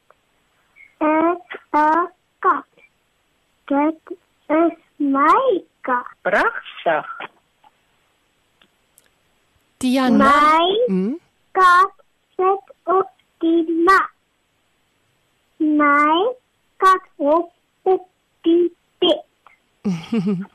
is 1.00 1.42
'n 1.74 2.08
kat. 2.40 2.66
Dit 3.66 4.18
is 4.50 4.78
my 4.98 5.64
kat. 5.82 6.08
Pragtig. 6.22 7.08
Tiana. 9.78 10.18
My 10.18 10.86
Hm? 10.88 11.14
kat 11.52 11.92
sit 12.36 12.64
op 12.84 13.10
die 13.38 13.84
mat. 13.86 14.10
My 15.58 16.34
kat 16.78 17.02
hop 17.18 17.52
op 17.84 18.08
die 18.42 18.76
bed. 19.00 19.26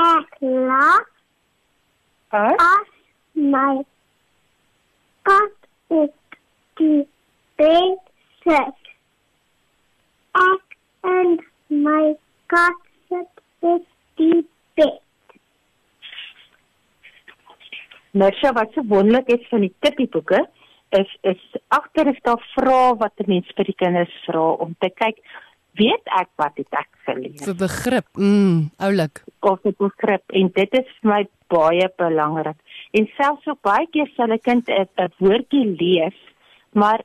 Ek 0.00 0.36
lag 0.40 1.06
As 2.30 2.54
as 2.62 2.86
my 3.32 3.82
kat 5.22 5.52
op 5.88 6.14
die 6.78 7.08
bed 7.60 7.98
sit. 8.44 8.90
Ek 10.40 10.78
en 11.10 11.36
my 11.84 12.04
kat 12.52 12.80
sit 13.08 13.44
op 13.60 13.84
die 14.20 14.40
bed. 14.78 14.98
Mersha 18.20 18.54
wat 18.56 18.72
so 18.74 18.82
wonderlik 18.90 19.28
is 19.36 19.44
van 19.52 19.66
die 19.66 19.74
tippieboeke 19.84 20.40
is 20.98 21.10
is 21.22 21.42
agter 21.68 22.08
is 22.10 22.18
daar 22.26 22.42
vrae 22.54 22.96
wat 22.98 23.12
'n 23.22 23.30
mens 23.30 23.52
vir 23.56 23.64
die 23.64 23.78
kinders 23.82 24.14
vra 24.26 24.46
om 24.64 24.74
te 24.80 24.90
kyk 24.90 25.18
weet 25.78 26.06
ek 26.20 26.30
wat 26.36 26.56
het 26.56 26.72
ek 26.74 26.90
geleer 27.06 27.44
Vir 27.44 27.54
begrip. 27.54 28.08
Mm, 28.16 28.70
oulik. 28.78 29.22
of 29.40 29.62
het 29.62 29.76
begrip 29.78 30.24
en 30.32 30.50
dit 30.54 30.74
is 30.74 30.88
vir 31.00 31.10
my 31.10 31.22
baie 31.48 31.88
belangrik. 31.96 32.58
En 32.92 33.06
selfs 33.16 33.46
ook 33.46 33.60
baie 33.62 33.86
keer 33.90 34.10
sal 34.16 34.32
'n 34.32 34.38
kind 34.38 34.68
'n 34.68 35.12
woordjie 35.18 35.66
lees, 35.78 36.18
maar 36.72 37.00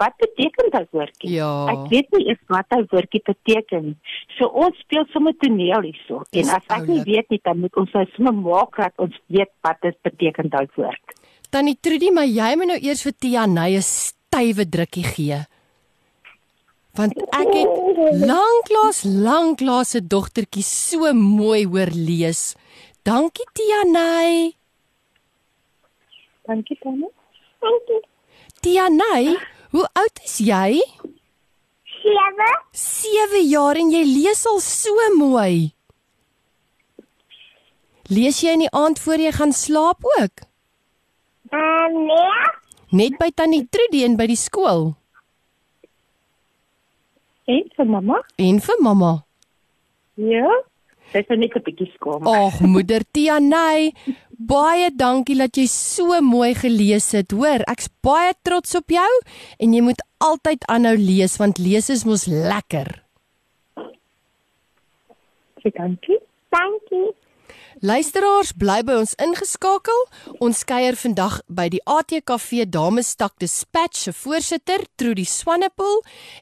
wat 0.00 0.16
beteken 0.20 0.70
daai 0.70 0.86
woordjie? 0.92 1.30
Ja. 1.38 1.50
Ek 1.72 1.88
weet 1.92 2.10
nie 2.16 2.26
eens 2.30 2.42
wat 2.52 2.68
daai 2.72 2.84
woordjie 2.92 3.22
beteken 3.24 3.84
nie. 3.90 3.96
So 4.36 4.48
ons 4.64 4.78
speel 4.84 5.06
sommer 5.12 5.34
toneel 5.40 5.88
hierso. 5.88 6.22
En 6.30 6.52
as 6.56 6.64
ek 6.66 6.86
nie 6.86 7.00
oulik. 7.00 7.10
weet 7.12 7.34
nie, 7.34 7.40
dan 7.42 7.60
moet 7.64 7.76
ons 7.76 7.92
nou 7.96 8.04
sommer 8.14 8.34
maak 8.34 8.76
dat 8.76 9.04
ons 9.06 9.16
weet 9.32 9.52
wat 9.66 9.80
dit 9.82 9.98
beteken 10.06 10.52
daai 10.52 10.66
woord. 10.76 11.16
Tannie 11.50 11.78
Trudy, 11.80 12.10
maar 12.12 12.26
jy 12.28 12.54
moet 12.58 12.72
nou 12.74 12.80
eers 12.80 13.04
vir 13.06 13.14
Tianay 13.18 13.76
'n 13.76 13.82
stywe 13.82 14.68
drukkie 14.68 15.04
gee. 15.04 15.40
Want 16.96 17.12
ek 17.16 17.50
het 17.52 17.72
lanklaas 18.24 19.04
lanklaas 19.04 19.90
se 19.90 20.00
dogtertjie 20.00 20.64
so 20.64 21.12
mooi 21.12 21.64
hoor 21.64 21.92
lees. 21.92 22.54
Dankie 23.04 23.46
Tianay. 23.52 24.52
Dankie 26.46 26.78
Tannie. 26.80 27.12
Dankie. 27.60 28.00
Tianay, 28.60 29.36
hoe 29.70 29.86
oud 29.92 30.20
is 30.24 30.36
jy? 30.38 30.80
Sewe. 32.02 32.50
7 32.72 33.42
jaar 33.50 33.76
en 33.80 33.90
jy 33.90 34.02
lees 34.04 34.44
al 34.46 34.60
so 34.60 34.94
mooi. 35.16 35.72
Lees 38.08 38.38
jy 38.44 38.52
in 38.54 38.62
die 38.66 38.70
aand 38.70 39.00
voor 39.02 39.18
jy 39.18 39.32
gaan 39.34 39.52
slaap 39.52 40.04
ook? 40.20 40.44
Ehm 41.50 41.96
nee. 42.06 42.44
Net 42.96 43.16
by 43.18 43.30
Tannie 43.34 43.66
Trudy 43.70 44.04
en 44.06 44.14
by 44.16 44.26
die 44.30 44.36
skool 44.38 44.92
En 47.46 47.62
vir 47.76 47.86
mamma? 47.86 48.20
en 48.42 48.56
vir 48.60 48.78
mamma. 48.82 49.10
Ja. 50.14 50.48
Dis 51.12 51.28
net 51.28 51.56
'n 51.56 51.62
bietjie 51.64 51.90
skaam. 51.94 52.26
Ag, 52.26 52.60
moeder 52.60 53.02
Tianay, 53.12 53.92
baie 54.38 54.90
dankie 54.90 55.36
dat 55.38 55.56
jy 55.56 55.66
so 55.66 56.20
mooi 56.20 56.54
gelees 56.54 57.12
het. 57.12 57.32
Hoor, 57.32 57.62
ek's 57.70 57.88
baie 58.02 58.32
trots 58.42 58.74
op 58.74 58.90
jou 58.90 59.12
en 59.58 59.72
jy 59.72 59.80
moet 59.80 60.02
altyd 60.18 60.64
aanhou 60.68 60.96
lees 60.96 61.36
want 61.36 61.58
lees 61.58 61.90
is 61.90 62.04
mos 62.04 62.26
lekker. 62.26 63.02
Sê 65.62 65.70
dankie. 65.72 66.18
Dankie. 66.50 67.14
Luisteraars, 67.86 68.48
bly 68.58 68.80
by 68.82 68.96
ons 68.98 69.12
ingeskakel. 69.22 70.00
Ons 70.42 70.64
kuier 70.66 70.96
vandag 70.98 71.36
by 71.46 71.68
die 71.70 71.78
ATKV 71.86 72.64
Damestak 72.74 73.36
Dispatch 73.38 74.00
se 74.00 74.14
voorsitter, 74.24 74.82
Trudy 74.98 75.22
Swanepoel, 75.28 76.00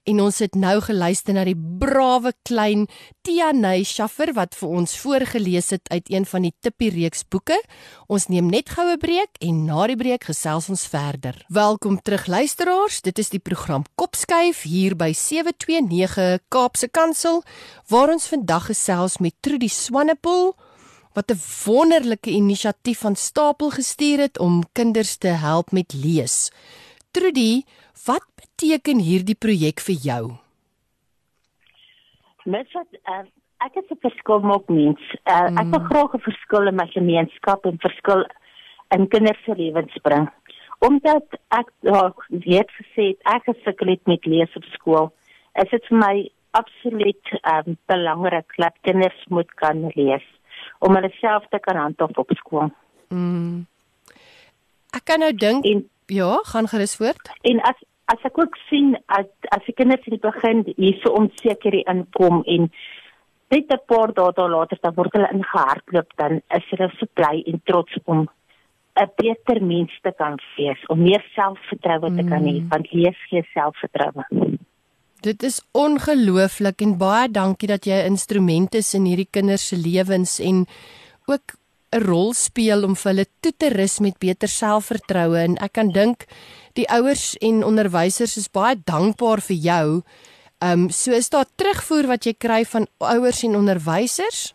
en 0.08 0.22
ons 0.24 0.40
het 0.40 0.56
nou 0.56 0.78
geluister 0.86 1.36
na 1.36 1.44
die 1.44 1.56
brawe 1.58 2.32
klein 2.48 2.86
Tianay 3.28 3.84
Schaffer 3.84 4.32
wat 4.38 4.56
vir 4.56 4.72
ons 4.80 4.96
voorgeles 5.02 5.68
het 5.76 5.92
uit 5.92 6.08
een 6.14 6.24
van 6.32 6.48
die 6.48 6.54
Tippie 6.64 6.88
reeks 6.96 7.26
boeke. 7.28 7.60
Ons 8.08 8.30
neem 8.32 8.48
net 8.48 8.72
goue 8.78 8.96
breek 8.96 9.36
en 9.44 9.66
na 9.68 9.84
die 9.92 10.00
breek 10.00 10.24
gesels 10.30 10.72
ons 10.72 10.88
verder. 10.88 11.36
Welkom 11.52 12.00
terug 12.00 12.24
luisteraars. 12.24 13.02
Dit 13.04 13.20
is 13.20 13.34
die 13.36 13.42
program 13.42 13.84
Kopskuif 14.00 14.64
hier 14.64 14.96
by 14.96 15.12
729 15.12 16.46
Kaapse 16.48 16.88
Kansel 16.88 17.42
waar 17.92 18.16
ons 18.16 18.32
vandag 18.32 18.70
gesels 18.72 19.20
met 19.20 19.36
Trudy 19.44 19.68
Swanepoel 19.68 20.54
wat 21.14 21.30
'n 21.30 21.40
wonderlike 21.66 22.30
inisiatief 22.30 22.98
van 22.98 23.14
stapel 23.14 23.70
gestuur 23.70 24.18
het 24.18 24.38
om 24.38 24.62
kinders 24.72 25.16
te 25.16 25.28
help 25.28 25.70
met 25.72 25.94
lees. 26.04 26.52
Trudy, 27.10 27.62
wat 28.06 28.26
beteken 28.34 28.98
hierdie 28.98 29.38
projek 29.38 29.80
vir 29.80 29.98
jou? 30.08 30.24
Mens 32.44 32.72
wat 32.72 32.90
uh, 33.08 33.24
ek 33.66 33.74
is 33.74 33.90
'n 33.90 34.00
verskil 34.00 34.40
maak 34.40 34.68
mens. 34.68 35.00
Uh, 35.24 35.48
mm. 35.48 35.58
Ek 35.58 35.68
wil 35.74 35.84
graag 35.90 36.14
'n 36.14 36.26
verskil 36.30 36.66
in 36.66 36.76
my 36.76 36.86
gemeenskap 36.86 37.64
en 37.64 37.78
verskil 37.78 38.26
in 38.90 39.08
kinders 39.08 39.44
se 39.44 39.54
lewens 39.54 39.96
bring. 40.02 40.28
Omdat 40.78 41.26
ek 41.48 41.68
ja, 41.80 42.12
weet 42.28 42.70
gesê 42.80 43.02
het 43.14 43.20
ek 43.36 43.42
gesukkel 43.44 43.88
het 43.88 44.06
met 44.06 44.26
lees 44.26 44.56
op 44.56 44.64
skool, 44.64 45.12
is 45.54 45.70
dit 45.70 45.84
vir 45.86 45.98
my 45.98 46.30
absoluut 46.50 47.26
um, 47.42 47.76
belangrik 47.86 48.52
dat 48.56 48.74
kinders 48.82 49.24
moet 49.28 49.50
kan 49.54 49.90
lees 49.94 50.26
om 50.78 50.94
hulle 50.94 51.10
self 51.20 51.44
te 51.50 51.58
kan 51.58 51.76
handhaaf 51.76 52.16
op 52.18 52.30
skool. 52.34 52.70
Mm. 53.08 53.66
Ek 54.94 55.04
kan 55.04 55.18
nou 55.20 55.32
dink, 55.32 55.64
En 55.64 55.88
ja, 56.06 56.38
gaan 56.42 56.68
gerus 56.68 56.96
voort. 56.96 57.30
En 57.42 57.60
as 57.60 57.78
as 58.06 58.20
ek 58.22 58.38
ook 58.38 58.56
sien 58.68 58.96
as 59.06 59.26
as 59.48 59.64
die 59.64 59.72
kinders 59.74 60.04
in 60.06 60.18
die 60.18 60.30
begin 60.30 60.64
hierso 60.76 61.12
onseker 61.16 61.72
inkom 61.88 62.42
en 62.44 62.70
net 63.50 63.72
'n 63.72 63.80
paar 63.86 64.12
dae 64.12 64.32
daar 64.32 64.50
later 64.50 64.78
dan 64.82 64.94
word 64.94 65.12
hulle 65.12 65.32
ingehardloop 65.32 66.12
dan 66.16 66.40
is 66.50 66.64
hulle 66.70 66.90
so 66.98 67.06
bly 67.14 67.42
en 67.46 67.60
trots 67.64 67.96
om 68.04 68.28
'n 68.96 69.10
beter 69.16 69.62
mens 69.62 69.92
te 70.02 70.12
kan 70.16 70.38
wees, 70.56 70.86
om 70.86 71.02
meer 71.02 71.24
selfvertroue 71.34 72.14
te 72.16 72.24
kan 72.28 72.42
hê, 72.44 72.60
Mm. 72.60 72.68
want 72.68 72.92
lees 72.92 73.18
gee 73.28 73.42
selfvertroue. 73.54 74.24
Dit 75.24 75.42
is 75.42 75.62
ongelooflik 75.72 76.82
en 76.84 76.98
baie 77.00 77.28
dankie 77.32 77.68
dat 77.70 77.86
jy 77.88 77.96
'n 77.96 78.12
instrument 78.12 78.74
is 78.74 78.94
in 78.94 79.04
hierdie 79.08 79.30
kinders 79.30 79.68
se 79.68 79.76
lewens 79.76 80.38
en 80.38 80.66
ook 81.26 81.56
'n 81.92 82.04
rol 82.04 82.32
speel 82.34 82.84
om 82.84 82.94
vir 82.94 83.12
hulle 83.12 83.26
toe 83.40 83.52
te 83.56 83.68
rus 83.68 84.00
met 84.00 84.18
beter 84.18 84.48
selfvertroue 84.48 85.38
en 85.38 85.56
ek 85.56 85.72
kan 85.72 85.88
dink 85.88 86.26
die 86.74 86.88
ouers 86.88 87.36
en 87.40 87.64
onderwysers 87.64 88.36
is 88.36 88.50
baie 88.50 88.76
dankbaar 88.84 89.40
vir 89.40 89.56
jou. 89.56 90.02
Ehm 90.60 90.84
um, 90.84 90.90
so 90.90 91.12
is 91.12 91.30
daar 91.30 91.46
terugvoer 91.56 92.06
wat 92.06 92.26
jy 92.26 92.34
kry 92.38 92.64
van 92.64 92.86
ouers 92.98 93.44
en 93.44 93.56
onderwysers? 93.56 94.54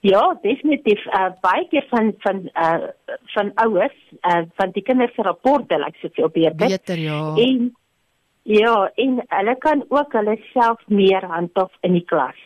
Ja, 0.00 0.38
definitief 0.42 1.06
uh, 1.06 1.30
baie 1.40 1.66
keer 1.68 1.86
van 1.90 2.14
van 2.18 2.48
uh, 2.54 2.88
van 3.34 3.50
ouers 3.54 3.98
uh, 4.22 4.42
van 4.56 4.70
die 4.70 4.82
kinders 4.82 5.14
se 5.14 5.22
rapporte 5.22 5.74
lyk 5.74 5.86
like 5.86 5.98
soveel 5.98 6.30
beter. 6.30 6.68
Beter 6.68 6.98
ja. 6.98 7.34
En 7.36 7.74
ja, 8.46 8.74
en 8.94 9.18
hulle 9.28 9.56
kan 9.58 9.82
ook 9.88 10.12
hulle 10.14 10.36
self 10.52 10.82
meer 10.86 11.26
handhaaf 11.26 11.72
in 11.86 11.96
die 11.98 12.04
klas. 12.06 12.38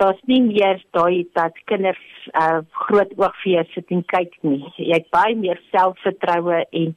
Daar's 0.00 0.22
nie 0.26 0.40
meer 0.42 0.80
daai 0.96 1.26
dat 1.38 1.58
kinders 1.70 2.00
uh, 2.32 2.64
groot 2.86 3.12
oog 3.20 3.36
vir 3.42 3.52
jou 3.52 3.64
sit 3.74 3.92
en 3.94 4.02
kyk 4.10 4.32
nie. 4.42 4.64
Jy 4.80 4.96
het 4.96 5.06
baie 5.14 5.36
meer 5.38 5.60
selfvertroue 5.70 6.64
en 6.64 6.96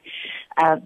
uh, 0.64 0.78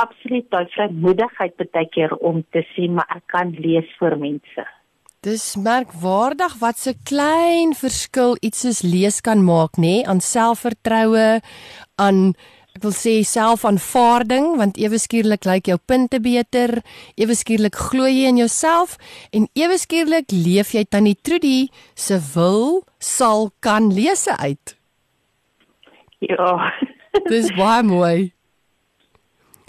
absoluut 0.00 0.48
daai 0.54 0.64
vrymoedigheid 0.76 1.58
baie 1.60 1.90
keer 1.92 2.16
om 2.22 2.40
te 2.54 2.64
sê 2.72 2.88
maar 2.88 3.10
ek 3.18 3.28
kan 3.34 3.52
lees 3.58 3.90
vir 4.00 4.16
mense. 4.22 4.66
Dis 5.24 5.54
merkwaardig 5.56 6.58
wat 6.60 6.80
so 6.80 6.92
klein 7.08 7.72
verskil 7.76 8.34
iets 8.44 8.64
soos 8.64 8.82
lees 8.84 9.22
kan 9.24 9.40
maak, 9.44 9.78
nê, 9.80 10.00
nee? 10.00 10.06
aan 10.08 10.20
selfvertroue, 10.20 11.40
aan 11.96 12.34
ek 12.74 12.82
wil 12.82 12.94
sê 12.94 13.20
selfaanvaarding, 13.22 14.56
want 14.58 14.78
ewe 14.82 14.98
skielik 14.98 15.46
lyk 15.46 15.68
jou 15.70 15.76
punte 15.78 16.18
beter, 16.18 16.80
ewe 17.14 17.36
skielik 17.38 17.76
glo 17.78 18.08
jy 18.10 18.26
in 18.26 18.40
jouself 18.42 18.96
en 19.30 19.46
ewe 19.54 19.78
skielik 19.78 20.34
leef 20.34 20.72
jy 20.74 20.82
tannie 20.90 21.14
Trudy 21.14 21.68
se 21.94 22.18
wil 22.34 22.82
sal 22.98 23.52
kan 23.62 23.92
lese 23.94 24.34
uit. 24.42 24.74
Ja. 26.26 26.72
Dis 27.30 27.52
baie 27.54 27.84
mooi. 27.86 28.32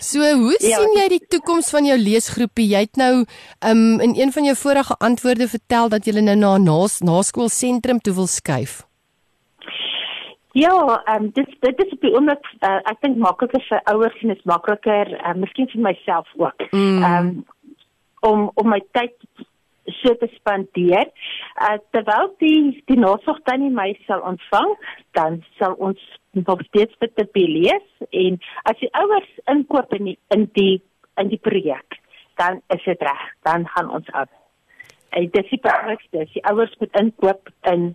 So, 0.02 0.20
hoe 0.20 0.58
ja, 0.58 0.82
sien 0.82 0.98
jy 0.98 1.06
die 1.14 1.22
toekoms 1.30 1.70
van 1.72 1.86
jou 1.88 1.96
leesgroepie? 2.02 2.68
Jy 2.74 2.82
het 2.88 2.98
nou 3.00 3.14
um, 3.22 3.86
in 4.04 4.18
een 4.18 4.34
van 4.34 4.50
jou 4.50 4.58
vorige 4.60 4.98
antwoorde 4.98 5.48
vertel 5.54 5.94
dat 5.94 6.10
jy 6.10 6.18
nou 6.26 6.36
na 6.42 6.58
nas, 6.58 7.00
naskoolsentrum 7.06 8.02
toe 8.02 8.18
wil 8.18 8.28
skuif. 8.28 8.82
Ja, 10.56 10.76
ehm 11.04 11.24
um, 11.24 11.32
dit 11.34 11.56
dit 11.60 11.84
is 11.84 11.92
op 11.92 12.02
die 12.02 12.14
oomblik 12.16 12.46
uh, 12.64 12.78
ek 12.88 13.02
dink 13.04 13.18
makliker 13.20 13.64
vir 13.68 13.82
ouers 13.92 14.22
en 14.22 14.32
dit 14.32 14.40
is 14.40 14.48
makliker, 14.48 15.10
uh, 15.20 15.34
miskien 15.36 15.68
vir 15.74 15.82
myself 15.90 16.30
ook. 16.40 16.70
Mm. 16.72 17.04
Ehm 17.04 17.26
mm. 17.26 17.28
um, 17.28 17.46
om 18.26 18.46
om 18.56 18.70
my 18.72 18.80
tyd 18.96 19.14
so 20.02 20.16
te 20.22 20.30
spandeer. 20.36 21.12
Uh, 21.62 21.78
terwyl 21.92 22.32
die 22.44 22.84
die 22.90 23.00
nasorg 23.00 23.42
dan 23.50 23.62
nie 23.64 23.74
my 23.74 23.92
sal 24.06 24.24
ontvang, 24.26 24.72
dan 25.18 25.42
sal 25.60 25.76
ons 25.90 26.02
nog 26.36 26.64
steeds 26.70 26.96
vir 27.00 27.12
te 27.16 27.28
lees 27.34 28.08
en 28.10 28.40
as 28.64 28.80
die 28.80 28.92
ouers 29.02 29.30
inkoop 29.52 29.94
in 30.00 30.12
die, 30.12 30.18
in 30.36 30.48
die 30.58 30.82
in 31.22 31.30
die 31.32 31.40
projek, 31.40 32.00
dan 32.36 32.62
is 32.76 32.84
dit 32.84 33.02
reg, 33.08 33.28
dan 33.48 33.68
gaan 33.72 33.90
ons 33.90 34.08
af. 34.12 34.32
En 35.16 35.30
dit 35.32 35.44
is 35.44 35.52
die 35.52 35.62
belangrikste, 35.64 36.26
die 36.34 36.44
ouers 36.52 36.74
moet 36.80 37.00
inkoop 37.00 37.52
in 37.72 37.94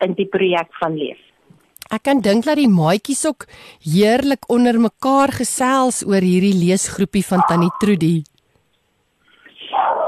in 0.00 0.14
die 0.18 0.26
projek 0.26 0.72
van 0.80 0.96
lees. 0.96 1.20
Ek 1.90 2.04
kan 2.06 2.20
dink 2.22 2.44
dat 2.46 2.54
die 2.60 2.70
maatjies 2.70 3.24
ook 3.26 3.48
heerlik 3.82 4.46
onder 4.46 4.76
mekaar 4.78 5.32
gesels 5.34 6.04
oor 6.06 6.22
hierdie 6.22 6.54
leesgroepie 6.54 7.24
van 7.26 7.42
Tannie 7.48 7.72
Trudy. 7.82 8.20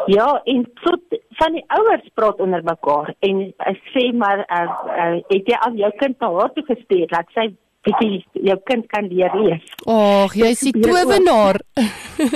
Ja, 0.06 0.28
en 0.46 0.62
so 0.82 0.94
van 1.40 1.56
die 1.56 1.64
ouers 1.74 2.06
praat 2.14 2.38
onder 2.42 2.62
mekaar 2.62 3.10
en 3.26 3.42
sê 3.90 4.04
maar 4.14 4.44
uh, 4.46 4.62
uh, 4.62 5.18
het 5.30 5.50
jy 5.50 5.58
al 5.66 5.80
jou 5.80 5.90
kind 5.98 6.22
na 6.22 6.30
haar 6.36 6.54
toe 6.54 6.64
gestuur 6.70 7.10
dat 7.10 7.34
sy 7.34 7.48
bietjie 7.82 8.22
jou 8.46 8.58
kind 8.70 8.86
kan 8.86 9.10
leer 9.10 9.34
lees. 9.42 9.66
Ag, 9.82 10.38
jy 10.38 10.52
is 10.54 10.62
die 10.68 10.74
towenaar. 10.78 11.58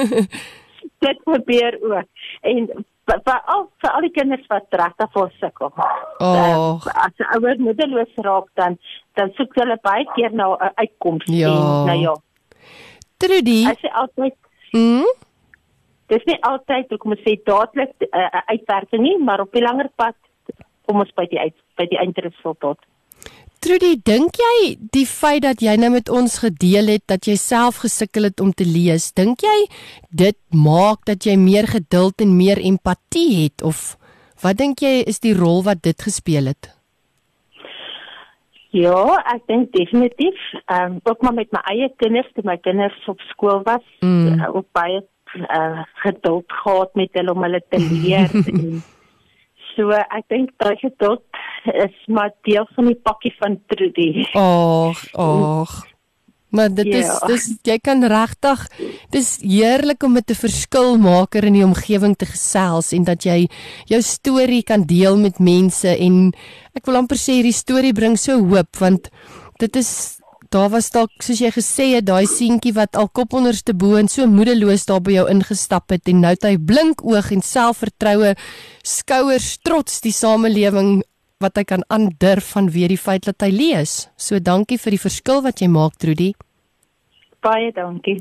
Dit 1.06 1.22
probeer 1.22 1.78
ook. 1.86 2.08
En 2.42 2.70
vir 3.06 3.40
al 3.54 3.66
vir 3.82 3.90
al 3.90 4.00
die 4.00 4.10
kinders 4.10 4.46
wat 4.52 4.66
regtig 4.70 5.12
voor 5.12 5.30
sukkel. 5.40 5.72
Ag, 6.18 6.86
as 6.86 7.14
'n 7.18 7.30
ouer 7.36 7.58
moedeloos 7.58 8.14
raak 8.16 8.48
dan 8.54 8.78
dan 9.14 9.30
soek 9.36 9.54
hulle 9.54 9.78
baie 9.82 10.06
keer 10.14 10.32
na 10.32 10.54
'n 10.54 10.72
uitkoms 10.74 11.24
ja. 11.26 11.48
en 11.48 11.86
nou 11.86 11.98
ja. 11.98 12.14
Trudy. 13.16 13.64
As 13.66 13.80
jy 13.80 13.90
altyd 13.92 14.34
Mm? 14.72 15.06
dis 16.12 16.24
nie 16.28 16.36
altyd 16.46 16.90
hoe 16.92 16.98
kom 17.02 17.14
ons 17.14 17.24
sê 17.26 17.36
dadelik 17.48 17.94
'n 18.00 18.08
uh, 18.10 18.28
uh, 18.38 18.42
uitwerking 18.52 19.02
nie, 19.02 19.18
maar 19.18 19.40
op 19.40 19.52
die 19.52 19.62
langer 19.62 19.88
pad 19.96 20.16
kom 20.86 21.00
ons 21.00 21.12
by 21.14 21.26
die 21.26 21.40
uit 21.40 21.56
by 21.76 21.86
die 21.90 21.98
eindresultaat. 21.98 22.78
Trudy, 23.66 23.96
dink 23.98 24.36
jy 24.38 24.76
die 24.94 25.06
feit 25.10 25.40
dat 25.42 25.58
jy 25.64 25.72
nou 25.80 25.88
met 25.96 26.06
ons 26.12 26.36
gedeel 26.38 26.86
het 26.92 27.02
dat 27.10 27.26
jy 27.26 27.34
self 27.40 27.80
gesukkel 27.82 28.28
het 28.28 28.38
om 28.44 28.52
te 28.54 28.62
lees, 28.62 29.08
dink 29.18 29.42
jy 29.42 29.56
dit 30.14 30.36
maak 30.54 31.02
dat 31.08 31.26
jy 31.26 31.34
meer 31.40 31.66
geduld 31.66 32.22
en 32.22 32.36
meer 32.38 32.60
empatie 32.62 33.26
het 33.40 33.64
of 33.66 33.96
wat 34.44 34.60
dink 34.60 34.84
jy 34.86 35.00
is 35.10 35.18
die 35.24 35.34
rol 35.34 35.64
wat 35.66 35.82
dit 35.82 35.98
gespeel 35.98 36.52
het? 36.52 36.70
Ja, 38.76 39.16
ek 39.34 39.46
dink 39.50 39.72
definitief. 39.74 40.38
Ehm 40.68 40.98
um, 40.98 41.00
ook 41.02 41.22
maar 41.26 41.34
met 41.34 41.50
my 41.50 41.62
eie 41.72 41.90
kinders, 41.98 42.30
toe 42.36 42.46
my 42.46 42.58
kinders 42.62 42.98
op 43.10 43.18
skool 43.32 43.64
was, 43.66 43.82
Mm. 44.00 44.28
uh, 44.38 44.54
ook 44.54 44.66
baie 44.78 45.00
uh, 45.34 45.82
geduld 46.06 46.52
gehad 46.62 46.94
met 46.94 47.10
hulle 47.18 47.32
om 47.34 47.42
hulle 47.42 47.62
te 47.68 47.80
leer. 47.82 48.30
en 48.46 48.82
so 49.76 49.90
ek 49.90 50.24
dink 50.28 50.50
daai 50.58 50.76
geduld 50.80 51.22
is 51.74 51.96
maar 52.08 52.32
deel 52.44 52.66
van 52.74 52.86
die 52.86 52.98
pakkie 53.02 53.34
van 53.38 53.60
Trudy. 53.66 54.24
Ag, 54.34 55.04
ag. 55.14 55.84
Maar 56.48 56.70
dit 56.74 56.86
is 56.86 57.06
Ja. 57.06 57.26
dis 57.26 57.58
jy 57.62 57.78
kan 57.78 58.04
regtig 58.04 58.68
dis 59.10 59.38
heerlik 59.42 60.02
om 60.02 60.12
met 60.12 60.30
'n 60.30 60.34
verskilmaker 60.34 61.44
in 61.44 61.52
die 61.52 61.64
omgewing 61.64 62.16
te 62.16 62.26
gesels 62.26 62.92
en 62.92 63.04
dat 63.04 63.24
jy 63.24 63.48
jou 63.84 64.00
storie 64.02 64.62
kan 64.62 64.82
deel 64.86 65.16
met 65.18 65.38
mense 65.38 65.88
en 65.88 66.32
ek 66.74 66.86
wil 66.86 66.96
amper 66.96 67.16
sê 67.16 67.42
hierdie 67.42 67.52
storie 67.52 67.92
bring 67.92 68.16
so 68.16 68.38
hoop 68.38 68.76
want 68.78 69.10
dit 69.58 69.76
is 69.76 70.15
daar 70.54 70.70
was 70.70 70.90
dalk 70.94 71.10
soos 71.24 71.40
jy 71.40 71.50
gesê 71.54 71.86
het 71.94 72.06
daai 72.06 72.26
seentjie 72.30 72.74
wat 72.76 72.96
al 72.96 73.08
kop 73.08 73.34
onderste 73.38 73.74
bo 73.74 73.96
en 73.96 74.08
so 74.08 74.26
moedeloos 74.26 74.86
daar 74.86 75.02
by 75.02 75.16
jou 75.18 75.26
ingestap 75.30 75.90
het 75.94 76.08
en 76.08 76.22
nou 76.24 76.32
het 76.34 76.46
hy 76.46 76.56
blink 76.58 77.04
oog 77.04 77.32
en 77.32 77.42
selfvertroue 77.42 78.34
skouers 78.82 79.58
trots 79.64 80.00
die 80.04 80.14
samelewing 80.14 81.02
wat 81.42 81.58
hy 81.60 81.64
kan 81.68 81.84
aandurf 81.92 82.52
vanweë 82.54 82.92
die 82.94 83.00
feit 83.00 83.26
dat 83.28 83.44
hy 83.44 83.50
lees. 83.52 84.06
So 84.16 84.40
dankie 84.40 84.78
vir 84.80 84.96
die 84.96 85.02
verskil 85.02 85.42
wat 85.44 85.60
jy 85.60 85.68
maak 85.72 85.98
Trudy. 86.00 86.32
Baie 87.44 87.72
dankie. 87.76 88.20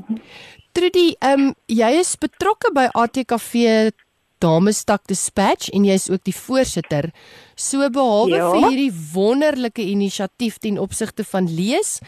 Trudy, 0.76 1.14
ehm 1.24 1.48
um, 1.48 1.54
jy 1.72 1.94
is 2.02 2.16
betrokke 2.20 2.72
by 2.76 2.90
ATKV 2.92 3.94
Damestak 4.38 5.06
Dispatch 5.08 5.70
en 5.72 5.84
jy 5.84 5.94
is 5.96 6.10
ook 6.10 6.24
die 6.24 6.34
voorsitter. 6.36 7.10
So 7.56 7.88
behalwe 7.90 8.36
Ja. 8.36 8.50
vir 8.52 8.68
hierdie 8.68 8.92
wonderlike 9.14 9.82
inisiatief 9.82 10.58
ten 10.58 10.78
opsigte 10.78 11.24
van 11.24 11.48
lees, 11.48 12.00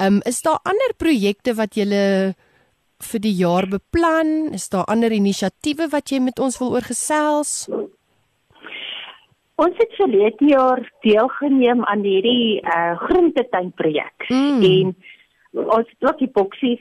um, 0.00 0.20
is 0.24 0.42
daar 0.42 0.58
ander 0.64 0.94
projekte 0.96 1.54
wat 1.54 1.74
jy 1.76 2.34
vir 3.04 3.20
die 3.20 3.34
jaar 3.36 3.66
beplan? 3.68 4.52
Is 4.54 4.68
daar 4.68 4.84
ander 4.84 5.12
inisiatiewe 5.12 5.88
wat 5.90 6.08
jy 6.10 6.20
met 6.20 6.38
ons 6.38 6.58
wil 6.58 6.72
oorgesels? 6.72 7.68
Ons 9.56 9.76
het 9.78 9.92
verlede 9.94 10.48
jaar 10.50 10.80
deelgeneem 11.04 11.84
aan 11.84 12.02
hierdie 12.02 12.60
uh, 12.62 12.96
groentetuinprojek 13.06 14.26
Mm. 14.30 14.62
en 14.62 14.96
ons 15.54 15.86
het 15.86 16.08
ook 16.10 16.18
die 16.18 16.30
boksies 16.34 16.80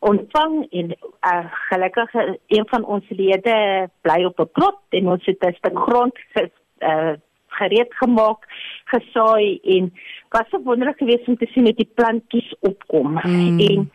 ontvang 0.00 0.66
en 0.70 0.94
uh, 0.96 1.44
gelukkig 1.68 2.14
uh, 2.14 2.34
een 2.46 2.66
van 2.68 2.84
ons 2.84 3.04
lede 3.08 3.88
bly 4.00 4.24
op 4.24 4.40
'n 4.40 4.52
plot 4.52 4.80
en 4.88 5.08
ons 5.08 5.24
het 5.24 5.44
'n 5.44 5.52
stuk 5.52 5.78
grond 5.78 6.18
ges, 6.32 6.52
uh, 6.78 7.12
gereed 7.46 7.94
gemaak, 7.94 8.44
gesaai 8.84 9.60
en 9.62 9.92
was 10.28 10.48
so 10.50 10.62
wonderlik 10.62 10.96
geweest 10.96 11.28
om 11.28 11.36
te 11.36 11.46
sien 11.52 11.64
hoe 11.64 11.74
die 11.74 11.92
plantjies 11.94 12.54
opkom 12.60 13.20
Mm. 13.24 13.58
en 13.58 13.90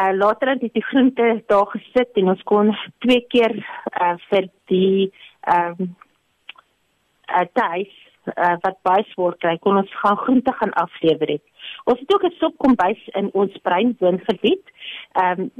uh, 0.00 0.12
later 0.16 0.48
het 0.48 0.72
die 0.72 0.84
groente 0.84 1.42
daar 1.46 1.66
gesit 1.66 2.10
en 2.12 2.28
ons 2.28 2.42
kon 2.42 2.76
twee 2.98 3.24
keer 3.28 3.56
uh, 4.00 4.14
vir 4.30 4.48
die 4.66 5.12
ehm 5.40 5.74
um, 5.78 5.96
uh, 7.32 7.46
tuis 7.52 8.01
uh, 8.26 8.56
wat 8.60 8.78
baie 8.82 9.04
swaar 9.12 9.36
kry, 9.36 9.58
kon 9.58 9.76
ons 9.76 9.94
gaan 10.02 10.16
groente 10.16 10.52
gaan 10.52 10.72
aflewer 10.72 11.28
het. 11.28 11.44
Ons 11.84 12.00
het 12.00 12.14
ook 12.14 12.24
'n 12.24 12.38
sopkombuis 12.38 13.08
in 13.20 13.30
ons 13.32 13.56
brein 13.62 13.96
woongebied, 13.98 14.64
ehm 15.12 15.40
um, 15.40 15.50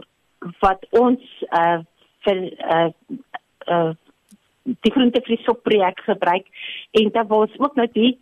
wat 0.61 0.87
ons 0.90 1.22
uh, 1.51 1.79
vir 2.25 2.38
uh, 2.75 2.90
uh, 3.66 3.92
die 4.64 4.92
groentevries 4.92 5.44
sopprojek 5.44 6.01
gebruik 6.01 6.46
en 6.90 7.11
dan 7.11 7.27
was 7.27 7.59
ook 7.59 7.75
nou 7.75 7.88
die 7.92 8.18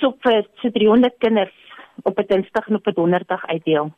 sop 0.00 0.20
vir 0.22 0.46
so 0.60 0.70
300 0.70 1.14
kinders 1.18 1.54
op 2.02 2.18
'n 2.18 2.26
Dinsdag 2.26 2.68
en 2.68 2.74
op 2.74 2.86
'n 2.86 2.94
Donderdag 2.94 3.46
uitdeel. 3.46 3.92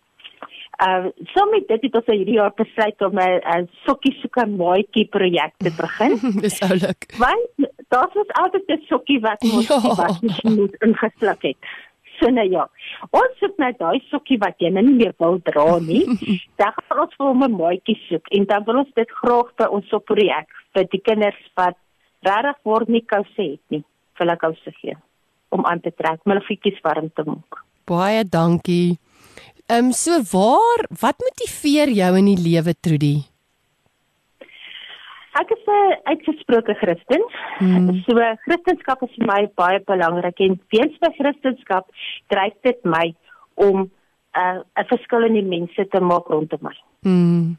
Uh 0.78 1.10
so 1.34 1.44
met 1.50 1.66
dit 1.68 1.82
het 1.82 1.94
ons 1.98 2.06
hierdie 2.06 2.38
jaar 2.38 2.52
besluit 2.56 3.00
om 3.02 3.18
'n 3.18 3.40
'n 3.58 3.68
sokkie 3.86 4.14
soek 4.22 4.36
'n 4.44 4.56
maatjie 4.56 5.06
projek 5.08 5.52
te 5.58 5.70
begin. 5.76 6.16
Dis 6.44 6.60
oulik. 6.62 7.14
Want 7.18 7.68
daar 7.88 8.08
was 8.14 8.30
altyd 8.42 8.64
'n 8.68 8.82
sokkie 8.88 9.20
wat 9.20 9.42
ons 9.42 9.68
Ja. 9.68 9.80
wat 9.94 10.20
moet 10.44 10.74
ingesluk 10.80 11.42
het. 11.42 11.56
So 12.20 12.28
nou 12.30 12.48
ja. 12.50 12.68
Ons 13.10 13.38
soek 13.40 13.56
nou 13.58 13.72
daai 13.78 14.00
sokkie 14.10 14.38
wat 14.38 14.54
jy 14.58 14.68
nou 14.70 14.84
nie 14.84 14.94
meer 14.94 15.14
wil 15.18 15.40
dra 15.42 15.78
nie. 15.78 16.04
dan 16.60 16.72
gaan 16.76 16.98
ons 17.00 17.14
vir 17.16 17.26
hom 17.26 17.42
'n 17.44 17.56
maatjie 17.56 17.98
soek 18.08 18.26
en 18.30 18.44
dan 18.46 18.64
wil 18.64 18.76
ons 18.78 18.92
dit 18.94 19.10
graag 19.10 19.54
by 19.56 19.64
ons 19.70 19.92
op 19.92 20.04
projek 20.04 20.48
vir 20.74 20.84
die 20.90 21.00
kinders 21.00 21.42
wat 21.56 21.76
regtig 22.22 22.56
word 22.64 22.88
nie 22.88 23.04
kouse 23.04 23.42
het 23.42 23.60
nie. 23.68 23.84
Vir 24.14 24.26
hulle 24.26 24.36
kouse 24.36 24.70
gee 24.80 24.96
om 25.50 25.64
aan 25.66 25.80
te 25.80 25.90
trek, 25.90 26.20
hulle 26.24 26.40
voetjies 26.40 26.80
warm 26.82 27.10
te 27.14 27.22
maak. 27.26 27.64
Baie 27.84 28.24
dankie. 28.24 28.98
Ehm 29.70 29.84
um, 29.84 29.92
so 29.92 30.10
waar 30.30 30.80
wat 31.00 31.20
motiveer 31.22 31.90
jou 31.94 32.16
in 32.18 32.26
die 32.26 32.40
lewe 32.42 32.72
Trudy? 32.80 33.16
Ek 35.38 35.50
is 35.54 35.62
'n 35.66 36.00
uitgesproke 36.10 36.74
Christen. 36.74 37.22
Mm. 37.58 38.02
So 38.02 38.18
Christendom 38.46 39.06
is 39.06 39.14
vir 39.14 39.26
my 39.26 39.46
baie 39.54 39.80
belangrik 39.92 40.40
en 40.40 40.58
weens 40.74 40.96
my 41.00 41.12
Christendom 41.18 41.84
dryf 42.26 42.56
dit 42.62 42.84
my 42.84 43.14
om 43.54 43.76
'n 43.80 43.90
uh, 44.42 44.58
'n 44.82 44.90
verskil 44.90 45.24
in 45.24 45.38
die 45.38 45.48
mense 45.56 45.88
te 45.88 46.00
maak 46.00 46.26
rondom 46.26 46.62
my. 46.62 46.76
Mm. 47.06 47.56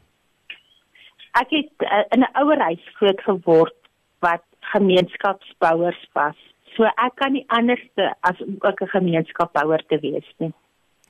Ek 1.40 1.48
het 1.50 1.72
uh, 1.80 2.04
in 2.10 2.20
'n 2.20 2.34
ouer 2.44 2.60
huis 2.60 2.84
groot 3.00 3.20
geword 3.20 3.78
wat 4.20 4.44
gemeenskapsbouers 4.60 6.08
was. 6.12 6.36
So 6.76 6.84
ek 6.84 7.14
kan 7.14 7.32
nie 7.32 7.48
anderste 7.48 8.14
as 8.20 8.36
om 8.40 8.56
ook 8.60 8.82
'n 8.82 8.96
gemeenskapbouer 8.98 9.82
te 9.88 9.98
wees 9.98 10.28
nie. 10.38 10.52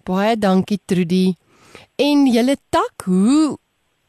Baie 0.02 0.36
dankie 0.36 0.80
Trudy. 0.84 1.34
En 1.96 2.24
julle 2.26 2.56
tak, 2.74 3.04
hoe 3.06 3.56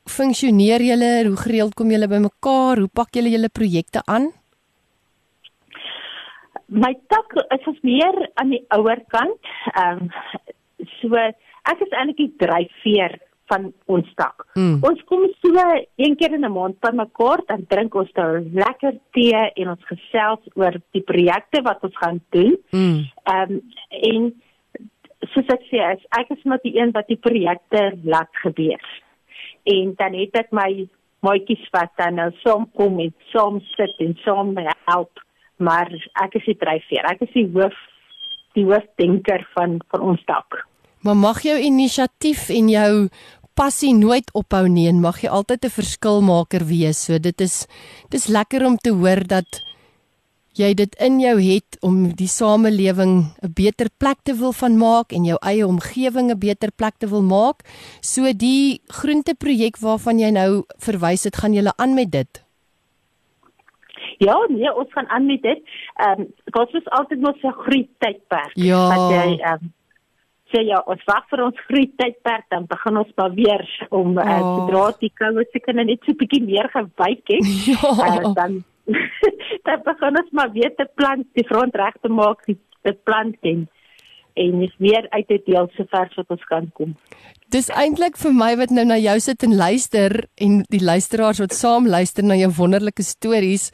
funksioneer 0.10 0.82
julle? 0.82 1.12
Hoe 1.28 1.38
gereeld 1.38 1.76
kom 1.78 1.92
julle 1.94 2.08
bymekaar? 2.10 2.82
Hoe 2.82 2.90
pak 2.90 3.14
julle 3.14 3.30
julle 3.30 3.50
projekte 3.54 4.02
aan? 4.10 4.32
My 6.74 6.96
tak 7.14 7.36
is 7.54 7.68
ons 7.70 7.84
meer 7.86 8.18
aan 8.42 8.56
die 8.56 8.64
ouer 8.74 9.04
kant. 9.14 9.52
Ehm 9.76 10.08
um, 10.08 10.10
so 11.00 11.14
ek 11.14 11.84
is 11.86 11.94
eintlik 11.94 12.18
die 12.18 12.34
dryfveer 12.42 13.20
van 13.52 13.70
ons 13.92 14.08
tak. 14.18 14.48
Mm. 14.58 14.80
Ons 14.88 15.04
kom 15.08 15.28
so 15.44 15.54
een 16.02 16.16
keer 16.18 16.34
in 16.34 16.46
'n 16.46 16.52
maand 16.52 16.80
bymekaar, 16.80 17.44
dan 17.48 17.66
drink 17.68 17.96
ons 17.96 18.12
daar 18.18 18.42
lekker 18.42 18.98
tee 19.12 19.44
en 19.62 19.70
ons 19.70 19.86
gesels 19.86 20.42
oor 20.56 20.74
die 20.92 21.04
projekte 21.04 21.62
wat 21.62 21.84
ons 21.84 21.98
gaan 21.98 22.20
doen. 22.30 22.58
Mm. 22.72 23.06
Ehm 23.24 23.52
um, 23.52 23.62
en 23.90 24.34
soos 25.34 25.50
ek 25.54 25.64
sê, 25.70 25.82
is, 25.94 26.04
ek 26.20 26.32
is 26.36 26.44
maar 26.46 26.62
die 26.64 26.76
een 26.78 26.94
wat 26.96 27.08
die 27.12 27.20
projekte 27.20 27.92
laat 28.04 28.32
gebeur. 28.44 28.82
En 29.70 29.94
dan 30.00 30.18
het 30.18 30.36
ek 30.44 30.52
my 30.56 30.88
maatjies 31.24 31.64
wat 31.76 31.94
dan 32.00 32.20
nou 32.20 32.30
saam 32.42 32.68
kom 32.78 33.00
en 33.00 33.14
saam 33.32 33.62
sit 33.74 33.96
en 34.04 34.16
saam 34.24 34.54
help, 34.90 35.24
maar 35.58 35.90
ek 36.24 36.40
is 36.40 36.50
die 36.52 36.60
dryfveer. 36.60 37.08
Ek 37.14 37.24
is 37.28 37.34
die 37.36 37.48
hoof 37.56 37.78
die 38.54 38.66
hoofdenker 38.70 39.42
van 39.56 39.80
van 39.90 40.04
ons 40.14 40.22
tak. 40.30 40.60
Maar 41.04 41.18
mag 41.18 41.42
jou 41.44 41.56
inisiatief 41.58 42.50
en 42.54 42.70
jou 42.70 42.92
passie 43.58 43.94
nooit 43.94 44.30
ophou 44.38 44.68
nie 44.70 44.88
en 44.90 45.02
mag 45.02 45.22
jy 45.24 45.30
altyd 45.30 45.66
'n 45.66 45.78
verskilmaker 45.80 46.66
wees. 46.66 47.06
So 47.06 47.18
dit 47.20 47.42
is 47.42 47.68
dis 48.10 48.28
lekker 48.28 48.66
om 48.66 48.78
te 48.78 48.92
hoor 48.92 49.24
dat 49.28 49.64
jy 50.54 50.74
dit 50.78 50.96
in 51.02 51.20
jou 51.20 51.36
het 51.42 51.78
om 51.82 52.14
die 52.16 52.28
samelewing 52.28 53.34
'n 53.42 53.54
beter 53.54 53.90
plek 53.98 54.18
te 54.24 54.34
wil 54.34 54.54
van 54.54 54.78
maak 54.78 55.12
en 55.12 55.26
jou 55.26 55.38
eie 55.42 55.66
omgewing 55.68 56.32
'n 56.32 56.40
beter 56.40 56.72
plek 56.72 56.96
te 56.98 57.08
wil 57.08 57.22
maak. 57.22 57.64
So 58.02 58.34
die 58.34 58.82
groenteprojek 58.88 59.78
waarvan 59.78 60.20
jy 60.20 60.30
nou 60.30 60.64
verwys 60.78 61.24
het, 61.24 61.36
gaan 61.36 61.54
julle 61.54 61.74
aan 61.78 61.94
met 61.94 62.12
dit. 62.12 62.44
Ja, 64.18 64.38
nee, 64.50 64.76
ons 64.76 64.92
gaan 64.94 65.08
aan 65.08 65.26
met 65.26 65.42
dit. 65.42 65.62
Ehm 65.96 66.20
um, 66.22 66.34
dit 66.46 66.54
was 66.54 66.86
altyd 66.86 67.20
nog 67.20 67.38
so 67.38 67.48
'n 67.48 67.52
groeitydperk. 67.66 68.52
Ja. 68.54 68.88
Wat 68.88 69.12
jy 69.12 69.40
ehm 69.40 69.54
um, 69.54 69.74
sê 70.54 70.62
ja, 70.66 70.84
ons 70.86 71.04
wag 71.06 71.26
vir 71.30 71.44
ons 71.44 71.60
groeitydperk 71.68 72.46
dan 72.50 72.66
begin 72.68 72.98
ons 72.98 73.12
maar 73.16 73.34
weer 73.34 73.88
om 73.90 74.18
uh, 74.18 74.24
Oh. 74.24 74.56
sodra 74.56 74.94
die 75.00 75.12
koue 75.14 75.46
seker 75.52 75.74
net 75.74 76.00
so 76.06 76.12
'n 76.12 76.18
bietjie 76.18 76.44
meer 76.44 76.70
gewyk 76.70 77.28
het. 77.28 77.46
Ja. 77.74 77.90
Uh, 78.20 78.34
dan 78.34 78.64
dan 79.66 79.84
begin 79.86 80.20
ons 80.20 80.32
maar 80.32 80.52
weer 80.52 80.74
te 80.76 80.88
plant, 80.96 81.28
die 81.38 81.48
grond 81.48 81.76
reg 81.76 81.96
te 82.02 82.12
maak, 82.12 82.46
die- 82.50 82.60
te 82.84 82.94
plant 83.08 83.38
en 83.42 83.68
en 84.34 84.62
is 84.66 84.74
weer 84.82 85.06
uit 85.14 85.28
te 85.30 85.38
deel 85.46 85.68
sover 85.76 86.10
wat 86.16 86.32
ons 86.34 86.46
kan 86.50 86.70
kom. 86.74 86.96
Dis 87.54 87.68
eintlik 87.70 88.16
vir 88.18 88.34
my 88.34 88.56
wat 88.58 88.72
nou 88.74 88.86
na 88.90 88.98
jou 88.98 89.14
sit 89.22 89.44
en 89.46 89.54
luister 89.60 90.24
en 90.42 90.64
die 90.74 90.82
luisteraars 90.82 91.42
wat 91.44 91.54
saam 91.54 91.86
luister 91.86 92.26
na 92.26 92.34
jou 92.40 92.50
wonderlike 92.58 93.06
stories, 93.06 93.68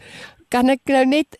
kan 0.52 0.68
ek 0.74 0.84
nou 0.92 1.06
net 1.08 1.40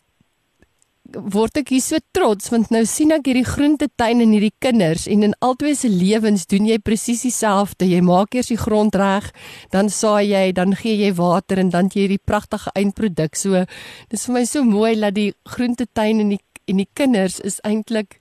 word 1.14 1.58
ek 1.60 1.72
hier 1.74 1.82
so 1.82 1.98
trots 2.14 2.50
want 2.52 2.70
nou 2.74 2.82
sien 2.88 3.12
ek 3.14 3.26
hierdie 3.30 3.46
groentetuin 3.46 4.22
en 4.22 4.34
hierdie 4.34 4.54
kinders 4.62 5.06
en 5.10 5.24
in 5.26 5.34
albei 5.44 5.74
se 5.78 5.90
lewens 5.90 6.46
doen 6.50 6.68
jy 6.68 6.78
presies 6.82 7.24
dieselfde. 7.26 7.88
Jy 7.88 8.00
maak 8.06 8.34
eers 8.36 8.50
die 8.52 8.60
grond 8.60 8.94
reg, 8.98 9.30
dan 9.74 9.90
saai 9.90 10.30
jy, 10.30 10.44
dan 10.56 10.76
gee 10.78 10.96
jy 11.00 11.12
water 11.18 11.60
en 11.62 11.72
dan 11.74 11.90
het 11.90 11.96
jy 11.96 12.06
hierdie 12.06 12.24
pragtige 12.24 12.72
eindproduk. 12.78 13.38
So 13.38 13.64
dis 14.10 14.26
vir 14.26 14.36
my 14.36 14.44
so 14.46 14.64
mooi 14.66 14.94
dat 15.00 15.16
die 15.18 15.32
groentetuin 15.50 16.26
en 16.26 16.36
die 16.36 16.44
en 16.70 16.78
die 16.78 16.90
kinders 16.94 17.40
is 17.42 17.56
eintlik 17.66 18.20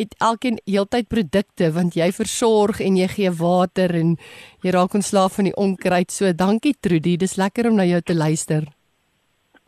het 0.00 0.12
elkeen 0.20 0.58
heeltyd 0.68 1.08
produkte 1.08 1.70
want 1.72 1.96
jy 1.96 2.10
versorg 2.12 2.82
en 2.84 2.98
jy 3.00 3.08
gee 3.14 3.32
water 3.36 3.94
en 3.96 4.16
jy 4.64 4.74
raak 4.76 4.96
ontslaaf 4.96 5.38
van 5.38 5.48
die 5.48 5.56
onkruid. 5.56 6.12
So 6.12 6.32
dankie 6.32 6.74
Trudy, 6.80 7.16
dis 7.20 7.38
lekker 7.40 7.70
om 7.70 7.80
na 7.80 7.88
jou 7.88 8.02
te 8.04 8.16
luister. 8.16 8.68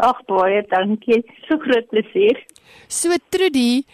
Ag 0.02 0.22
baie 0.26 0.62
dankie. 0.70 1.22
So 1.46 1.58
groot 1.62 1.86
plesier. 1.92 2.38
So 2.88 3.14
Trudy, 3.30 3.84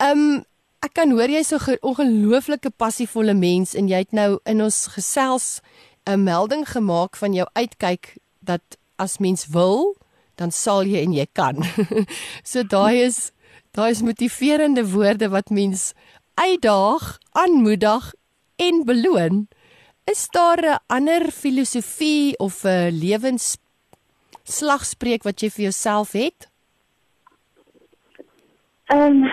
ehm 0.00 0.22
um, 0.22 0.44
ek 0.78 0.94
kan 0.94 1.10
hoor 1.10 1.28
jy's 1.28 1.50
so 1.50 1.58
'n 1.58 1.82
ongelooflike 1.82 2.70
passievolle 2.78 3.34
mens 3.34 3.74
en 3.74 3.88
jy 3.88 3.98
het 3.98 4.12
nou 4.12 4.38
in 4.46 4.62
ons 4.62 4.86
gesels 4.94 5.60
'n 6.06 6.24
melding 6.24 6.64
gemaak 6.64 7.16
van 7.16 7.34
jou 7.34 7.46
uitkyk 7.54 8.16
dat 8.40 8.62
as 8.96 9.18
mens 9.18 9.46
wil, 9.52 9.96
dan 10.36 10.50
sal 10.50 10.86
jy 10.86 11.02
en 11.02 11.12
jy 11.12 11.26
kan. 11.32 11.56
so 12.50 12.62
daai 12.62 13.04
is 13.04 13.32
daai 13.74 13.90
is 13.90 14.02
motiverende 14.02 14.84
woorde 14.90 15.28
wat 15.28 15.50
mens 15.50 15.92
uitdaag, 16.34 17.18
aanmoedig 17.32 18.14
en 18.56 18.84
beloon. 18.84 19.48
Is 20.06 20.28
daar 20.30 20.60
'n 20.62 20.78
ander 20.86 21.30
filosofie 21.30 22.38
of 22.38 22.64
'n 22.64 22.90
lewens 22.90 23.56
slagspreuk 24.48 25.22
wat 25.28 25.40
jy 25.42 25.50
vir 25.50 25.62
jouself 25.68 26.12
het? 26.12 26.48
Ehm 28.88 29.22
um, 29.24 29.30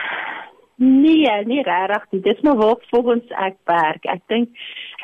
nee, 0.75 1.31
nie 1.47 1.61
regtig 1.63 2.05
nie. 2.11 2.21
Dis 2.21 2.41
maar 2.43 2.57
waar 2.59 2.79
volgens 2.91 3.27
ek 3.39 3.57
werk. 3.69 4.05
Ek 4.05 4.23
dink 4.27 4.49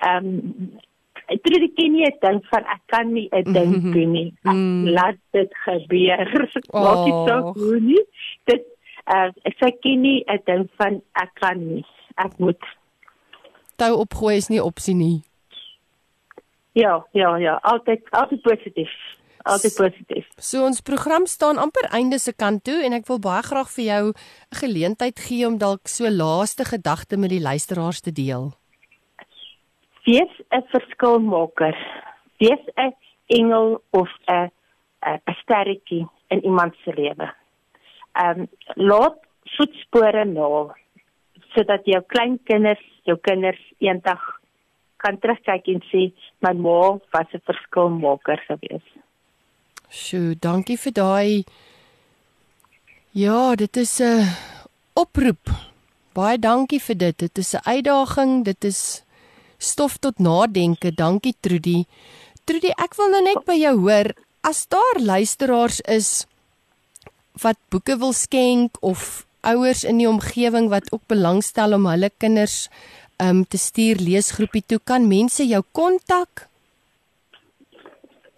ehm 0.03 0.25
um, 0.27 0.71
ek 1.31 1.39
dink 1.47 1.63
ek 1.69 1.75
ken 1.77 1.93
nie 1.95 2.05
'n 2.09 2.17
ding 2.25 2.41
van 2.51 2.65
ek 2.75 2.81
kan 2.91 3.13
nie 3.13 3.29
'n 3.31 3.53
ding 3.53 3.71
doen 3.95 4.11
nie. 4.11 4.33
Ek 4.43 4.51
Mm. 4.53 4.87
laat 4.97 5.17
dit 5.31 5.51
gebeur. 5.65 6.27
Maak 6.73 7.05
dit 7.07 7.19
so 7.29 7.53
goed 7.53 7.81
nie. 7.81 8.03
Dit 8.45 8.65
uh, 9.07 9.31
ek 9.47 9.55
sê 9.59 9.67
ek 9.71 9.81
ken 9.81 10.01
nie 10.01 10.23
'n 10.27 10.41
ding 10.45 10.67
van 10.77 11.01
ek 11.15 11.31
kan 11.39 11.57
nie. 11.67 11.85
Ek 12.17 12.37
moet. 12.39 12.59
Tou 13.77 13.95
opgooi 14.03 14.35
is 14.35 14.49
nie 14.49 14.59
opsie 14.63 14.95
nie. 14.95 15.23
Ja, 16.73 17.05
ja, 17.11 17.35
ja, 17.37 17.55
altyd 17.63 18.03
altyd 18.11 18.41
positief. 18.41 18.91
Altyd 19.43 19.75
positief. 19.75 20.27
So 20.37 20.65
ons 20.65 20.81
program 20.81 21.25
staan 21.25 21.57
amper 21.57 21.87
einde 21.91 22.19
se 22.19 22.33
kant 22.33 22.63
toe 22.63 22.81
en 22.85 22.93
ek 22.93 23.07
wil 23.07 23.19
baie 23.19 23.43
graag 23.43 23.69
vir 23.75 23.85
jou 23.85 24.03
'n 24.09 24.57
geleentheid 24.61 25.19
gee 25.19 25.47
om 25.47 25.57
dalk 25.57 25.87
so 25.87 26.09
laaste 26.09 26.65
gedagte 26.65 27.17
met 27.17 27.29
die 27.29 27.41
luisteraars 27.41 28.01
te 28.01 28.11
deel. 28.11 28.53
Wees 30.05 30.33
'n 30.51 30.63
verskilmaker. 30.71 31.75
Wees 32.39 32.63
'n 32.77 32.93
engel 33.27 33.81
of 33.91 34.09
'n 34.27 34.51
'n 35.05 35.35
sterretjie 35.41 36.07
in 36.29 36.43
iemand 36.43 36.75
se 36.83 36.93
lewe. 36.93 37.33
Ehm 38.13 38.39
um, 38.39 38.47
laat 38.75 39.17
voetspore 39.57 40.25
na 40.25 40.75
sodat 41.53 41.85
jou 41.85 42.01
kleinkinders, 42.07 42.83
jou 43.03 43.17
kinders 43.17 43.61
eendag 43.79 44.21
kan 45.01 45.17
terugkyk 45.17 45.67
en 45.73 45.81
sê 45.89 46.11
my 46.45 46.53
ma 46.53 46.99
was 47.13 47.29
'n 47.33 47.41
verskilmaker 47.49 48.39
geweest. 48.47 48.91
Sjoe, 49.91 50.37
dankie 50.39 50.77
vir 50.79 50.93
daai 50.95 51.43
Ja, 53.11 53.55
dit 53.59 53.77
is 53.77 53.99
'n 53.99 54.23
oproep. 54.95 55.51
Baie 56.13 56.37
dankie 56.39 56.79
vir 56.79 56.95
dit. 56.95 57.17
Dit 57.17 57.37
is 57.37 57.53
'n 57.53 57.59
uitdaging, 57.63 58.45
dit 58.45 58.63
is 58.63 59.03
stof 59.57 59.97
tot 59.97 60.19
nadenke. 60.19 60.95
Dankie 60.95 61.35
Trudy. 61.41 61.85
Trudy, 62.45 62.71
ek 62.77 62.95
wil 62.95 63.09
nou 63.09 63.23
net 63.23 63.45
by 63.45 63.53
jou 63.53 63.79
hoor, 63.79 64.15
as 64.41 64.65
daar 64.67 64.97
luisteraars 64.99 65.81
is 65.81 66.25
wat 67.41 67.57
boeke 67.69 67.97
wil 67.97 68.13
skenk 68.13 68.77
of 68.81 69.25
ouers 69.41 69.83
in 69.83 69.97
die 69.97 70.09
omgewing 70.09 70.69
wat 70.69 70.91
ook 70.91 71.03
belangstel 71.07 71.73
om 71.73 71.85
hulle 71.85 72.11
kinders 72.17 72.69
um 73.19 73.45
te 73.45 73.57
stuur 73.57 73.95
leesgroepie 73.95 74.63
toe. 74.65 74.79
Kan 74.83 75.07
mense 75.07 75.47
jou 75.47 75.63
kontak? 75.71 76.50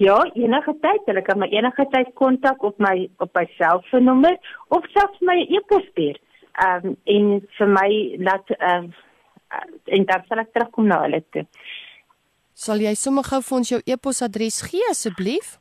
Ja, 0.01 0.17
enige 0.33 0.73
tyd. 0.81 1.05
Hulle 1.05 1.21
kan 1.21 1.39
my 1.39 1.47
enige 1.53 1.85
tyd 1.91 2.13
kontak 2.17 2.63
op 2.63 2.79
my 2.81 3.09
op 3.23 3.33
my 3.37 3.45
selfoonnommer 3.57 4.37
of 4.67 4.85
selfs 4.95 5.19
my 5.21 5.37
e-pos 5.49 5.85
stuur. 5.91 6.19
Ehm 6.65 6.87
um, 6.87 6.95
en 7.03 7.29
vir 7.57 7.73
my 7.77 7.89
laat 8.17 8.49
ehm 8.57 8.89
uh, 9.53 9.65
en 9.97 10.05
dan 10.09 10.25
sal 10.27 10.41
ek 10.41 10.53
terugkom 10.53 10.89
na 10.89 11.01
hulle 11.05 11.21
toe. 11.29 11.45
Sal 12.53 12.81
jy 12.81 12.95
sommer 12.97 13.25
gou 13.27 13.41
vir 13.41 13.57
ons 13.57 13.69
jou 13.75 13.81
e-posadres 13.85 14.61
gee 14.65 14.89
asseblief? 14.89 15.57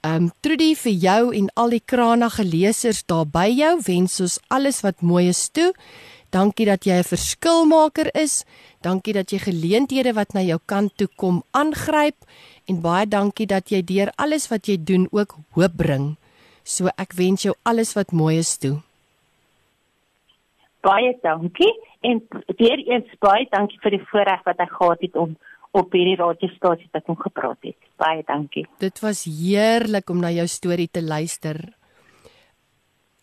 Um 0.00 0.32
Trudy 0.40 0.74
vir 0.74 0.92
jou 0.92 1.34
en 1.34 1.50
al 1.54 1.68
die 1.74 1.82
kranige 1.84 2.44
lesers 2.44 3.04
daar 3.04 3.26
by 3.26 3.48
jou 3.50 3.80
wens 3.84 4.20
ons 4.20 4.38
alles 4.48 4.80
wat 4.86 5.02
mooi 5.02 5.28
is 5.28 5.48
toe. 5.50 5.74
Dankie 6.30 6.66
dat 6.66 6.84
jy 6.86 7.02
'n 7.02 7.04
verskilmaker 7.04 8.14
is. 8.14 8.44
Dankie 8.80 9.12
dat 9.12 9.30
jy 9.30 9.38
geleenthede 9.38 10.12
wat 10.14 10.32
na 10.32 10.40
jou 10.40 10.58
kant 10.66 10.96
toe 10.96 11.08
kom 11.16 11.42
aangryp 11.50 12.14
en 12.66 12.80
baie 12.80 13.06
dankie 13.06 13.46
dat 13.46 13.70
jy 13.70 13.82
deur 13.82 14.12
alles 14.16 14.48
wat 14.48 14.66
jy 14.66 14.76
doen 14.78 15.08
ook 15.10 15.36
hoop 15.50 15.76
bring. 15.76 16.16
So 16.70 16.92
ek 17.02 17.16
wens 17.18 17.42
jou 17.48 17.56
alles 17.66 17.96
wat 17.98 18.14
mooi 18.14 18.36
is 18.38 18.54
toe. 18.62 18.76
Baie 20.86 21.16
dankie 21.24 21.72
en 22.06 22.22
weer 22.56 22.80
eens 22.86 23.08
baie 23.20 23.48
dankie 23.50 23.80
vir 23.82 23.98
die 23.98 24.04
voorreg 24.12 24.44
wat 24.46 24.62
ek 24.62 24.76
gehad 24.78 25.02
het 25.04 25.16
om 25.20 25.34
op 25.76 25.92
hierdie 25.94 26.16
radiostasie 26.18 26.88
te 26.94 27.02
kom 27.06 27.18
gepraat 27.18 27.58
het. 27.66 27.76
Baie 28.00 28.22
dankie. 28.26 28.64
Dit 28.82 29.02
was 29.02 29.24
heerlik 29.26 30.10
om 30.10 30.22
na 30.22 30.30
jou 30.34 30.46
storie 30.50 30.88
te 30.88 31.02
luister. 31.02 31.58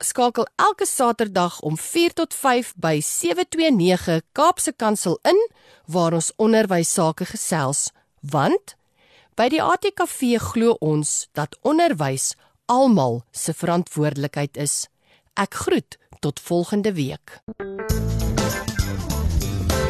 Skakel 0.00 0.48
elke 0.56 0.88
Saterdag 0.88 1.60
om 1.60 1.76
4 1.76 2.16
tot 2.22 2.32
5 2.32 2.72
by 2.80 3.04
729 3.04 4.24
Kaapse 4.32 4.72
Kansel 4.72 5.20
in 5.28 5.36
waar 5.84 6.16
ons 6.16 6.32
onderwys 6.40 6.88
sake 6.96 7.28
gesels, 7.28 7.92
want 8.24 8.80
by 9.36 9.52
die 9.52 9.60
ATKV 9.60 10.40
glo 10.54 10.80
ons 10.80 11.28
dat 11.36 11.52
onderwys 11.60 12.32
almal 12.64 13.28
se 13.30 13.52
verantwoordelikheid 13.52 14.56
is. 14.56 14.88
Ek 15.36 15.52
groet 15.66 16.00
tot 16.24 16.40
volgende 16.40 16.96
week. 16.96 17.44